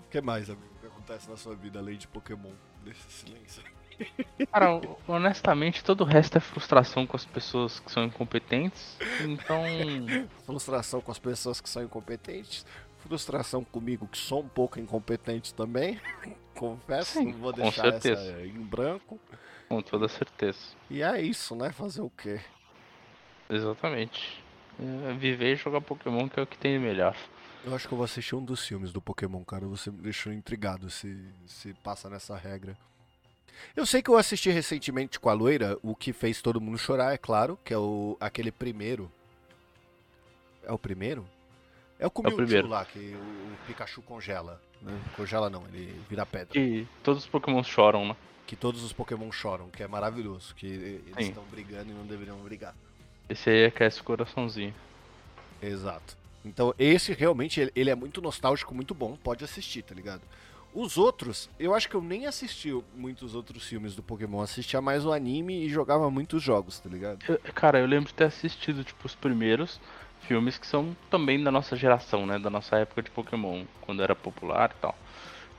O 0.00 0.10
que 0.10 0.20
mais, 0.20 0.50
amigo, 0.50 0.68
que 0.78 0.86
acontece 0.86 1.30
na 1.30 1.38
sua 1.38 1.56
vida 1.56 1.78
além 1.78 1.96
de 1.96 2.06
Pokémon? 2.06 2.52
Desse 2.84 3.10
silêncio. 3.10 3.62
Cara, 4.52 4.80
honestamente, 5.08 5.82
todo 5.82 6.02
o 6.02 6.04
resto 6.04 6.36
é 6.36 6.40
frustração 6.40 7.06
com 7.06 7.16
as 7.16 7.24
pessoas 7.24 7.80
que 7.80 7.90
são 7.90 8.04
incompetentes. 8.04 8.98
Então. 9.22 9.64
Frustração 10.44 11.00
com 11.00 11.10
as 11.10 11.18
pessoas 11.18 11.60
que 11.60 11.68
são 11.68 11.82
incompetentes. 11.82 12.66
Frustração 12.98 13.64
comigo, 13.64 14.06
que 14.06 14.18
sou 14.18 14.40
um 14.40 14.48
pouco 14.48 14.78
incompetente 14.78 15.54
também. 15.54 15.98
Confesso, 16.54 17.18
Sim, 17.18 17.32
não 17.32 17.38
vou 17.38 17.52
deixar 17.52 17.90
certeza. 17.92 18.32
essa 18.32 18.46
em 18.46 18.60
branco. 18.60 19.18
Com 19.68 19.80
toda 19.80 20.08
certeza. 20.08 20.58
E 20.90 21.02
é 21.02 21.22
isso, 21.22 21.56
né? 21.56 21.72
Fazer 21.72 22.02
o 22.02 22.10
quê? 22.10 22.40
Exatamente. 23.54 24.42
É, 24.80 25.12
viver 25.12 25.52
e 25.52 25.56
jogar 25.56 25.80
Pokémon 25.80 26.28
que 26.28 26.40
é 26.40 26.42
o 26.42 26.46
que 26.46 26.56
tem 26.56 26.72
de 26.72 26.78
melhor. 26.78 27.16
Eu 27.64 27.74
acho 27.74 27.86
que 27.86 27.94
eu 27.94 27.98
vou 27.98 28.04
assistir 28.04 28.34
um 28.34 28.44
dos 28.44 28.66
filmes 28.66 28.92
do 28.92 29.00
Pokémon, 29.00 29.44
cara. 29.44 29.66
Você 29.66 29.90
me 29.90 29.98
deixou 29.98 30.32
intrigado 30.32 30.90
se, 30.90 31.16
se 31.46 31.72
passa 31.74 32.10
nessa 32.10 32.36
regra. 32.36 32.76
Eu 33.76 33.86
sei 33.86 34.02
que 34.02 34.10
eu 34.10 34.16
assisti 34.16 34.50
recentemente 34.50 35.20
com 35.20 35.28
a 35.28 35.32
loira, 35.32 35.78
o 35.82 35.94
que 35.94 36.12
fez 36.12 36.42
todo 36.42 36.60
mundo 36.60 36.76
chorar, 36.76 37.14
é 37.14 37.18
claro, 37.18 37.56
que 37.64 37.72
é 37.72 37.78
o 37.78 38.16
aquele 38.20 38.50
primeiro. 38.50 39.10
É 40.64 40.72
o 40.72 40.78
primeiro? 40.78 41.24
É 41.98 42.06
o 42.06 42.10
com 42.10 42.26
É 42.26 42.32
o 42.32 42.66
lá, 42.66 42.84
que 42.84 42.98
o, 42.98 43.66
Pikachu 43.66 44.02
congela. 44.02 44.60
Né? 44.80 44.98
Congela 45.16 45.48
não, 45.48 45.64
ele 45.68 46.00
vira 46.10 46.26
pedra. 46.26 46.58
E 46.58 46.86
todos 47.04 47.22
os 47.22 47.28
Pokémon 47.28 47.62
choram, 47.62 48.08
né? 48.08 48.16
Que 48.44 48.56
todos 48.56 48.82
os 48.82 48.92
Pokémon 48.92 49.30
choram, 49.30 49.70
que 49.70 49.84
é 49.84 49.86
maravilhoso. 49.86 50.52
Que 50.56 50.66
eles 50.66 51.28
estão 51.28 51.44
brigando 51.44 51.90
e 51.90 51.94
não 51.94 52.04
deveriam 52.04 52.36
brigar. 52.38 52.74
Esse 53.32 53.48
aí 53.48 53.64
aquece 53.64 54.00
o 54.02 54.04
coraçãozinho. 54.04 54.74
Exato. 55.62 56.16
Então, 56.44 56.74
esse 56.78 57.14
realmente, 57.14 57.70
ele, 57.74 57.88
é 57.88 57.94
muito 57.94 58.20
nostálgico, 58.20 58.74
muito 58.74 58.92
bom. 58.94 59.16
Pode 59.16 59.42
assistir, 59.42 59.82
tá 59.82 59.94
ligado? 59.94 60.20
Os 60.74 60.98
outros, 60.98 61.48
eu 61.58 61.74
acho 61.74 61.88
que 61.88 61.94
eu 61.94 62.02
nem 62.02 62.26
assisti 62.26 62.74
muitos 62.94 63.34
outros 63.34 63.64
filmes 63.64 63.94
do 63.94 64.02
Pokémon. 64.02 64.42
Assistia 64.42 64.82
mais 64.82 65.06
o 65.06 65.12
anime 65.12 65.64
e 65.64 65.68
jogava 65.70 66.10
muitos 66.10 66.42
jogos, 66.42 66.78
tá 66.78 66.90
ligado? 66.90 67.20
Eu- 67.26 67.38
cara, 67.54 67.78
eu 67.78 67.86
lembro 67.86 68.08
de 68.08 68.14
ter 68.14 68.24
assistido, 68.24 68.84
tipo, 68.84 69.06
os 69.06 69.14
primeiros 69.14 69.80
filmes 70.22 70.58
que 70.58 70.66
são 70.66 70.94
também 71.10 71.42
da 71.42 71.50
nossa 71.50 71.74
geração, 71.74 72.26
né? 72.26 72.38
Da 72.38 72.50
nossa 72.50 72.76
época 72.76 73.02
de 73.02 73.10
Pokémon, 73.10 73.64
quando 73.80 74.02
era 74.02 74.14
popular 74.14 74.74
e 74.76 74.80
tal. 74.80 74.94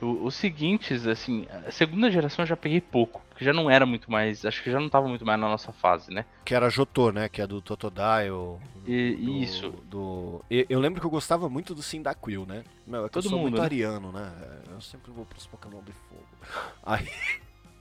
O- 0.03 0.25
os 0.25 0.35
seguintes, 0.35 1.07
assim, 1.07 1.47
a 1.67 1.71
segunda 1.71 2.11
geração 2.11 2.43
eu 2.43 2.47
já 2.47 2.57
peguei 2.57 2.81
pouco, 2.81 3.21
porque 3.29 3.43
já 3.45 3.53
não 3.53 3.69
era 3.69 3.85
muito 3.85 4.11
mais. 4.11 4.45
Acho 4.45 4.61
que 4.61 4.69
já 4.71 4.79
não 4.79 4.89
tava 4.89 5.07
muito 5.07 5.25
mais 5.25 5.39
na 5.39 5.47
nossa 5.47 5.71
fase, 5.71 6.11
né? 6.13 6.25
Que 6.45 6.53
era 6.53 6.69
Jotô, 6.69 7.11
né? 7.11 7.29
Que 7.29 7.41
é 7.41 7.47
do 7.47 7.61
Totodile. 7.61 8.59
E- 8.85 9.15
do- 9.15 9.31
isso. 9.31 9.69
Do... 9.85 10.43
e- 10.51 10.65
Eu 10.69 10.79
lembro 10.79 10.99
que 10.99 11.05
eu 11.07 11.11
gostava 11.11 11.47
muito 11.49 11.73
do 11.73 11.81
Cyndaquil, 11.81 12.45
né? 12.45 12.63
Meu, 12.85 13.01
é 13.05 13.07
que 13.07 13.13
Todo 13.13 13.25
eu 13.25 13.29
sou 13.29 13.39
mundo, 13.39 13.51
muito 13.51 13.59
né? 13.59 13.65
ariano, 13.65 14.11
né? 14.11 14.31
Eu 14.71 14.81
sempre 14.81 15.11
vou 15.11 15.25
pros 15.25 15.47
Pokémon 15.47 15.81
de 15.83 15.93
fogo. 15.93 16.25
Aí, 16.85 17.07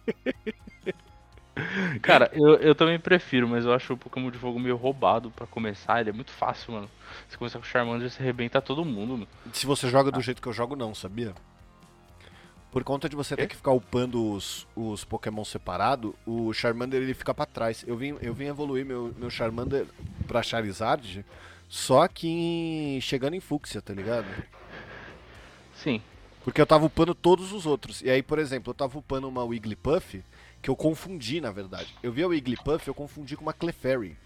Cara, 2.01 2.31
eu, 2.33 2.55
eu 2.57 2.75
também 2.75 2.99
prefiro, 2.99 3.47
mas 3.47 3.65
eu 3.67 3.75
acho 3.75 3.93
o 3.93 3.97
Pokémon 3.97 4.31
de 4.31 4.39
fogo 4.39 4.59
meio 4.59 4.75
roubado 4.77 5.31
pra 5.31 5.47
começar. 5.47 6.01
Ele 6.01 6.09
é 6.11 6.13
muito 6.13 6.31
fácil, 6.31 6.73
mano. 6.73 6.89
Você 7.29 7.37
começar 7.37 7.59
com 7.59 7.65
o 7.65 7.69
Charmander, 7.69 8.09
você 8.11 8.23
arrebenta 8.23 8.61
todo 8.63 8.85
mundo, 8.85 9.13
mano. 9.13 9.29
se 9.53 9.67
você 9.67 9.89
joga 9.89 10.11
do 10.11 10.21
jeito 10.23 10.41
que 10.41 10.49
eu 10.49 10.53
jogo, 10.53 10.75
não, 10.75 10.95
sabia? 10.95 11.35
Por 12.73 12.83
conta 12.83 13.07
de 13.09 13.15
você 13.15 13.37
ter 13.37 13.43
Quê? 13.43 13.49
que 13.49 13.57
ficar 13.57 13.73
upando 13.73 14.33
os, 14.33 14.67
os 14.75 15.05
Pokémon 15.05 15.45
separado, 15.45 16.15
o 16.27 16.53
Charmander 16.55 17.03
ele 17.03 17.13
fica 17.15 17.35
pra 17.35 17.45
trás. 17.47 17.85
Eu 17.87 17.97
vim, 17.97 18.17
eu 18.23 18.33
vim 18.33 18.47
evoluir 18.47 18.85
meu, 18.85 19.15
meu 19.19 19.29
Charmander 19.29 19.87
pra 20.27 20.43
Charizard, 20.43 21.23
só 21.69 22.09
que 22.09 22.27
em- 22.29 23.01
chegando 23.03 23.35
em 23.35 23.41
Fúcsia, 23.41 23.83
tá 23.83 23.93
ligado? 23.93 24.27
Sim. 25.77 26.01
Porque 26.45 26.61
eu 26.61 26.67
tava 26.67 26.87
upando 26.87 27.15
todos 27.15 27.53
os 27.53 27.67
outros. 27.67 28.01
E 28.01 28.09
aí, 28.11 28.23
por 28.23 28.39
exemplo, 28.39 28.71
eu 28.71 28.75
tava 28.75 28.99
upando 28.99 29.29
uma 29.29 29.45
Wigglypuff, 29.45 30.25
que 30.63 30.71
eu 30.71 30.75
confundi, 30.77 31.41
na 31.41 31.51
verdade. 31.53 31.95
Eu 32.03 32.11
vi 32.11 32.23
a 32.23 32.27
Wigglypuff, 32.29 32.89
eu 32.89 32.95
confundi 32.95 33.37
com 33.37 33.43
uma 33.43 33.53
Clefairy. 33.53 34.17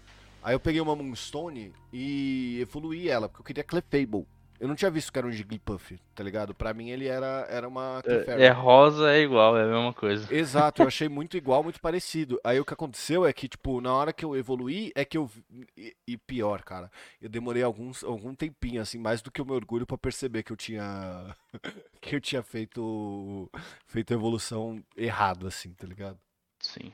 Aí 0.41 0.55
eu 0.55 0.59
peguei 0.59 0.79
uma 0.79 0.95
Moonstone 0.95 1.73
e 1.91 2.59
evoluí 2.61 3.09
ela, 3.09 3.27
porque 3.27 3.41
eu 3.41 3.45
queria 3.45 3.63
Clefable. 3.63 4.25
Eu 4.59 4.67
não 4.67 4.75
tinha 4.75 4.89
visto 4.89 5.11
que 5.11 5.19
era 5.19 5.27
um 5.27 5.31
Jigglypuff, 5.31 5.99
tá 6.15 6.23
ligado? 6.23 6.53
Pra 6.55 6.73
mim 6.73 6.89
ele 6.89 7.07
era, 7.07 7.45
era 7.49 7.67
uma. 7.67 8.01
É, 8.05 8.45
é 8.45 8.49
rosa, 8.49 9.11
é 9.11 9.21
igual, 9.21 9.57
é 9.57 9.63
a 9.63 9.67
mesma 9.67 9.93
coisa. 9.93 10.33
Exato, 10.33 10.81
eu 10.81 10.87
achei 10.87 11.07
muito 11.07 11.37
igual, 11.37 11.63
muito 11.63 11.79
parecido. 11.79 12.39
Aí 12.43 12.59
o 12.59 12.65
que 12.65 12.73
aconteceu 12.73 13.25
é 13.25 13.31
que, 13.31 13.47
tipo, 13.47 13.79
na 13.81 13.93
hora 13.93 14.11
que 14.11 14.25
eu 14.25 14.35
evoluí, 14.35 14.91
é 14.95 15.05
que 15.05 15.17
eu. 15.17 15.29
E, 15.77 15.95
e 16.07 16.17
pior, 16.17 16.63
cara, 16.63 16.91
eu 17.21 17.29
demorei 17.29 17.61
alguns, 17.61 18.03
algum 18.03 18.33
tempinho, 18.33 18.81
assim, 18.81 18.97
mais 18.97 19.21
do 19.21 19.31
que 19.31 19.41
o 19.41 19.45
meu 19.45 19.55
orgulho 19.55 19.85
pra 19.85 19.97
perceber 19.97 20.41
que 20.41 20.51
eu 20.51 20.57
tinha. 20.57 21.35
que 22.01 22.15
eu 22.15 22.21
tinha 22.21 22.41
feito. 22.41 23.49
feito 23.85 24.11
a 24.11 24.15
evolução 24.15 24.83
errado, 24.95 25.45
assim, 25.45 25.71
tá 25.73 25.85
ligado? 25.85 26.17
Sim. 26.59 26.91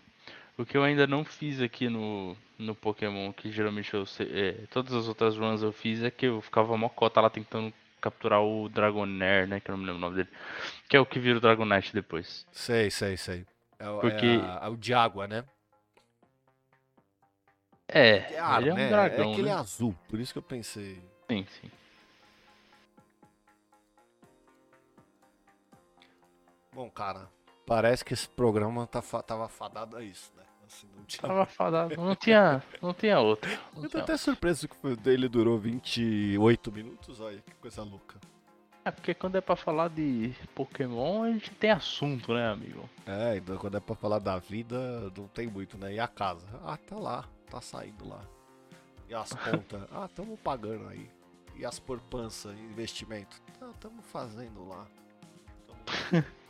O 0.57 0.65
que 0.65 0.77
eu 0.77 0.83
ainda 0.83 1.07
não 1.07 1.25
fiz 1.25 1.59
aqui 1.61 1.89
no, 1.89 2.37
no 2.59 2.75
Pokémon, 2.75 3.33
que 3.33 3.51
geralmente 3.51 3.91
eu 3.93 4.05
sei, 4.05 4.27
é, 4.31 4.51
todas 4.69 4.93
as 4.93 5.07
outras 5.07 5.35
runs 5.35 5.63
eu 5.63 5.71
fiz, 5.71 6.03
é 6.03 6.11
que 6.11 6.27
eu 6.27 6.41
ficava 6.41 6.77
mocota 6.77 7.19
lá 7.19 7.29
tentando 7.29 7.73
capturar 7.99 8.41
o 8.43 8.69
Dragonair, 8.69 9.47
né? 9.47 9.59
Que 9.59 9.71
eu 9.71 9.73
não 9.75 9.79
me 9.79 9.85
lembro 9.85 9.97
o 9.97 10.01
nome 10.01 10.15
dele. 10.23 10.29
Que 10.87 10.95
é 10.95 10.99
o 10.99 11.05
que 11.05 11.19
vira 11.19 11.37
o 11.37 11.41
Dragonite 11.41 11.91
depois. 11.93 12.45
Sei, 12.51 12.91
sei, 12.91 13.17
sei. 13.17 13.45
É, 13.79 13.89
o- 13.89 13.97
é 13.97 14.01
Porque- 14.01 14.41
a- 14.61 14.69
o 14.69 14.77
de 14.77 14.93
água, 14.93 15.27
né? 15.27 15.43
É, 17.87 18.33
É 18.33 18.39
ar, 18.39 18.61
ele 18.61 18.69
é 18.69 18.73
um 18.73 18.77
né? 18.77 18.89
dragão, 18.89 19.29
é 19.29 19.33
aquele 19.33 19.47
né? 19.49 19.53
azul, 19.55 19.95
por 20.07 20.19
isso 20.19 20.33
que 20.33 20.39
eu 20.39 20.43
pensei. 20.43 21.01
Sim, 21.29 21.45
sim. 21.61 21.71
Bom, 26.73 26.89
cara, 26.89 27.29
parece 27.65 28.03
que 28.03 28.13
esse 28.13 28.27
programa 28.27 28.85
tá, 28.87 29.01
tava 29.01 29.47
fadado 29.47 29.97
a 29.97 30.03
isso, 30.03 30.31
né? 30.35 30.43
Assim, 30.65 30.87
não 30.95 31.03
tinha 31.03 31.21
Tava 31.21 31.45
fadado. 31.45 31.95
Não 31.97 32.15
tinha, 32.15 32.63
não 32.81 32.93
tinha 32.93 33.19
outra. 33.19 33.49
Não 33.75 33.83
Eu 33.83 33.89
tô 33.89 33.97
até 33.99 34.15
surpreso 34.17 34.67
que 34.67 34.75
foi- 34.77 34.97
ele 35.05 35.27
durou 35.27 35.57
28 35.59 36.71
minutos, 36.71 37.19
olha 37.19 37.41
que 37.41 37.53
coisa 37.55 37.83
louca. 37.83 38.17
É 38.85 38.91
porque 38.91 39.13
quando 39.13 39.37
é 39.37 39.41
pra 39.41 39.55
falar 39.55 39.89
de 39.89 40.33
Pokémon, 40.53 41.23
a 41.23 41.31
gente 41.31 41.51
tem 41.51 41.71
assunto, 41.71 42.33
né, 42.33 42.49
amigo? 42.49 42.89
É, 43.05 43.37
então 43.37 43.57
quando 43.57 43.77
é 43.77 43.79
pra 43.79 43.95
falar 43.95 44.19
da 44.19 44.37
vida, 44.39 45.09
não 45.15 45.27
tem 45.27 45.47
muito, 45.47 45.77
né? 45.77 45.93
E 45.93 45.99
a 45.99 46.07
casa? 46.07 46.45
Ah, 46.65 46.75
tá 46.77 46.97
lá, 46.97 47.25
tá 47.49 47.61
saindo 47.61 48.07
lá. 48.07 48.21
E 49.07 49.13
as 49.13 49.31
contas? 49.31 49.83
ah, 49.91 50.09
tamo 50.13 50.37
pagando 50.37 50.87
aí. 50.89 51.09
E 51.55 51.65
as 51.65 51.79
porpança, 51.79 52.49
investimento? 52.53 53.39
Tá, 53.59 53.67
tamo 53.79 54.01
fazendo 54.01 54.67
lá. 54.67 54.85
Tamo- 55.67 56.23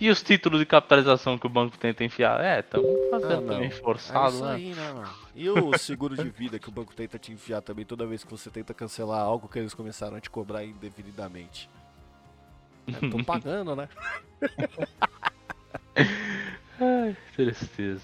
E 0.00 0.08
os 0.10 0.22
títulos 0.22 0.60
de 0.60 0.66
capitalização 0.66 1.38
que 1.38 1.46
o 1.46 1.50
banco 1.50 1.76
tenta 1.78 2.04
enfiar? 2.04 2.40
É, 2.44 2.60
estamos 2.60 2.88
fazendo 3.10 3.44
Ah, 3.50 3.52
também 3.52 3.68
É 3.68 3.70
forçado, 3.70 4.34
isso 4.34 4.44
né? 4.44 4.54
aí, 4.54 4.74
né, 4.74 4.92
mano? 4.92 5.08
E 5.34 5.48
o 5.48 5.74
seguro 5.78 6.16
de 6.16 6.28
vida 6.28 6.58
que 6.58 6.68
o 6.68 6.72
banco 6.72 6.94
tenta 6.94 7.18
te 7.18 7.32
enfiar 7.32 7.60
também 7.62 7.84
toda 7.84 8.06
vez 8.06 8.22
que 8.24 8.30
você 8.30 8.50
tenta 8.50 8.72
cancelar 8.74 9.20
algo 9.20 9.48
que 9.48 9.58
eles 9.58 9.74
começaram 9.74 10.16
a 10.16 10.20
te 10.20 10.30
cobrar 10.30 10.64
indevidamente. 10.64 11.68
É, 12.86 13.08
tô 13.08 13.22
pagando, 13.24 13.74
né? 13.76 13.88
Ai, 16.80 17.16
tristeza. 17.34 18.02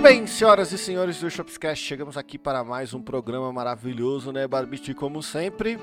Muito 0.00 0.14
bem, 0.14 0.26
senhoras 0.26 0.72
e 0.72 0.78
senhores 0.78 1.20
do 1.20 1.28
Shopscast, 1.28 1.84
chegamos 1.84 2.16
aqui 2.16 2.38
para 2.38 2.64
mais 2.64 2.94
um 2.94 3.02
programa 3.02 3.52
maravilhoso, 3.52 4.32
né, 4.32 4.48
Barbite? 4.48 4.94
Como 4.94 5.22
sempre, 5.22 5.78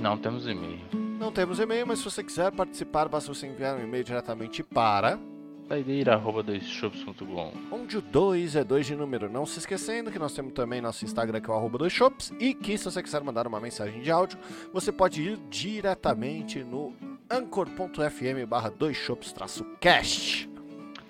Não 0.00 0.16
temos 0.16 0.46
e-mail. 0.46 0.78
não 1.18 1.32
temos 1.32 1.58
e-mail, 1.58 1.88
mas 1.88 1.98
se 1.98 2.04
você 2.04 2.22
quiser 2.22 2.52
participar, 2.52 3.08
basta 3.08 3.34
você 3.34 3.48
enviar 3.48 3.76
um 3.76 3.82
e-mail 3.82 4.04
diretamente 4.04 4.62
para 4.62 5.18
Saideira, 5.66 6.14
arroba 6.14 6.40
doisshops.com. 6.44 7.52
Onde 7.72 7.98
o 7.98 8.00
2 8.00 8.54
é 8.54 8.62
2 8.62 8.86
de 8.86 8.94
número. 8.94 9.28
Não 9.28 9.44
se 9.44 9.58
esquecendo 9.58 10.12
que 10.12 10.18
nós 10.18 10.32
temos 10.32 10.52
também 10.52 10.80
nosso 10.80 11.04
Instagram, 11.04 11.40
que 11.40 11.50
é 11.50 11.52
o 11.52 11.56
arroba 11.56 11.78
dois 11.78 11.92
shops. 11.92 12.32
E 12.38 12.54
que 12.54 12.78
se 12.78 12.84
você 12.84 13.02
quiser 13.02 13.24
mandar 13.24 13.44
uma 13.44 13.58
mensagem 13.58 14.02
de 14.02 14.10
áudio, 14.12 14.38
você 14.72 14.92
pode 14.92 15.20
ir 15.20 15.36
diretamente 15.50 16.62
no 16.62 16.92
anchor.fm 17.28 18.46
barra 18.46 18.70
dois 18.70 18.96
shops 18.96 19.34
cast. 19.80 20.48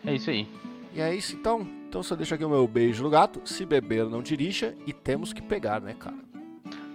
É 0.07 0.15
isso 0.15 0.31
aí. 0.31 0.49
E 0.95 1.01
é 1.01 1.15
isso 1.15 1.35
então. 1.35 1.67
Então 1.89 2.03
só 2.03 2.15
deixo 2.15 2.35
aqui 2.35 2.45
o 2.45 2.49
meu 2.49 2.67
beijo 2.69 3.03
no 3.03 3.11
gato. 3.11 3.41
Se 3.45 3.67
beber, 3.67 4.05
não 4.07 4.23
dirija. 4.23 4.77
E 4.87 4.93
temos 4.93 5.33
que 5.33 5.43
pegar, 5.43 5.81
né, 5.81 5.95
cara? 5.95 6.17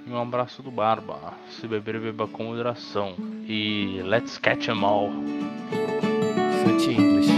E 0.07 0.09
um 0.09 0.17
abraço 0.17 0.63
do 0.63 0.71
Barba. 0.71 1.33
Se 1.49 1.67
beber, 1.67 1.99
beba 1.99 2.27
com 2.27 2.45
moderação. 2.45 3.15
E 3.45 4.01
let's 4.03 4.38
catch 4.38 4.69
'em 4.69 4.83
all. 4.83 5.12
Fluent 6.63 6.88
English. 6.88 7.29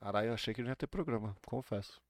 Caralho, 0.00 0.28
eu 0.28 0.34
achei 0.34 0.52
que 0.52 0.62
não 0.62 0.68
ia 0.68 0.76
ter 0.76 0.86
programa, 0.86 1.34
confesso. 1.46 2.00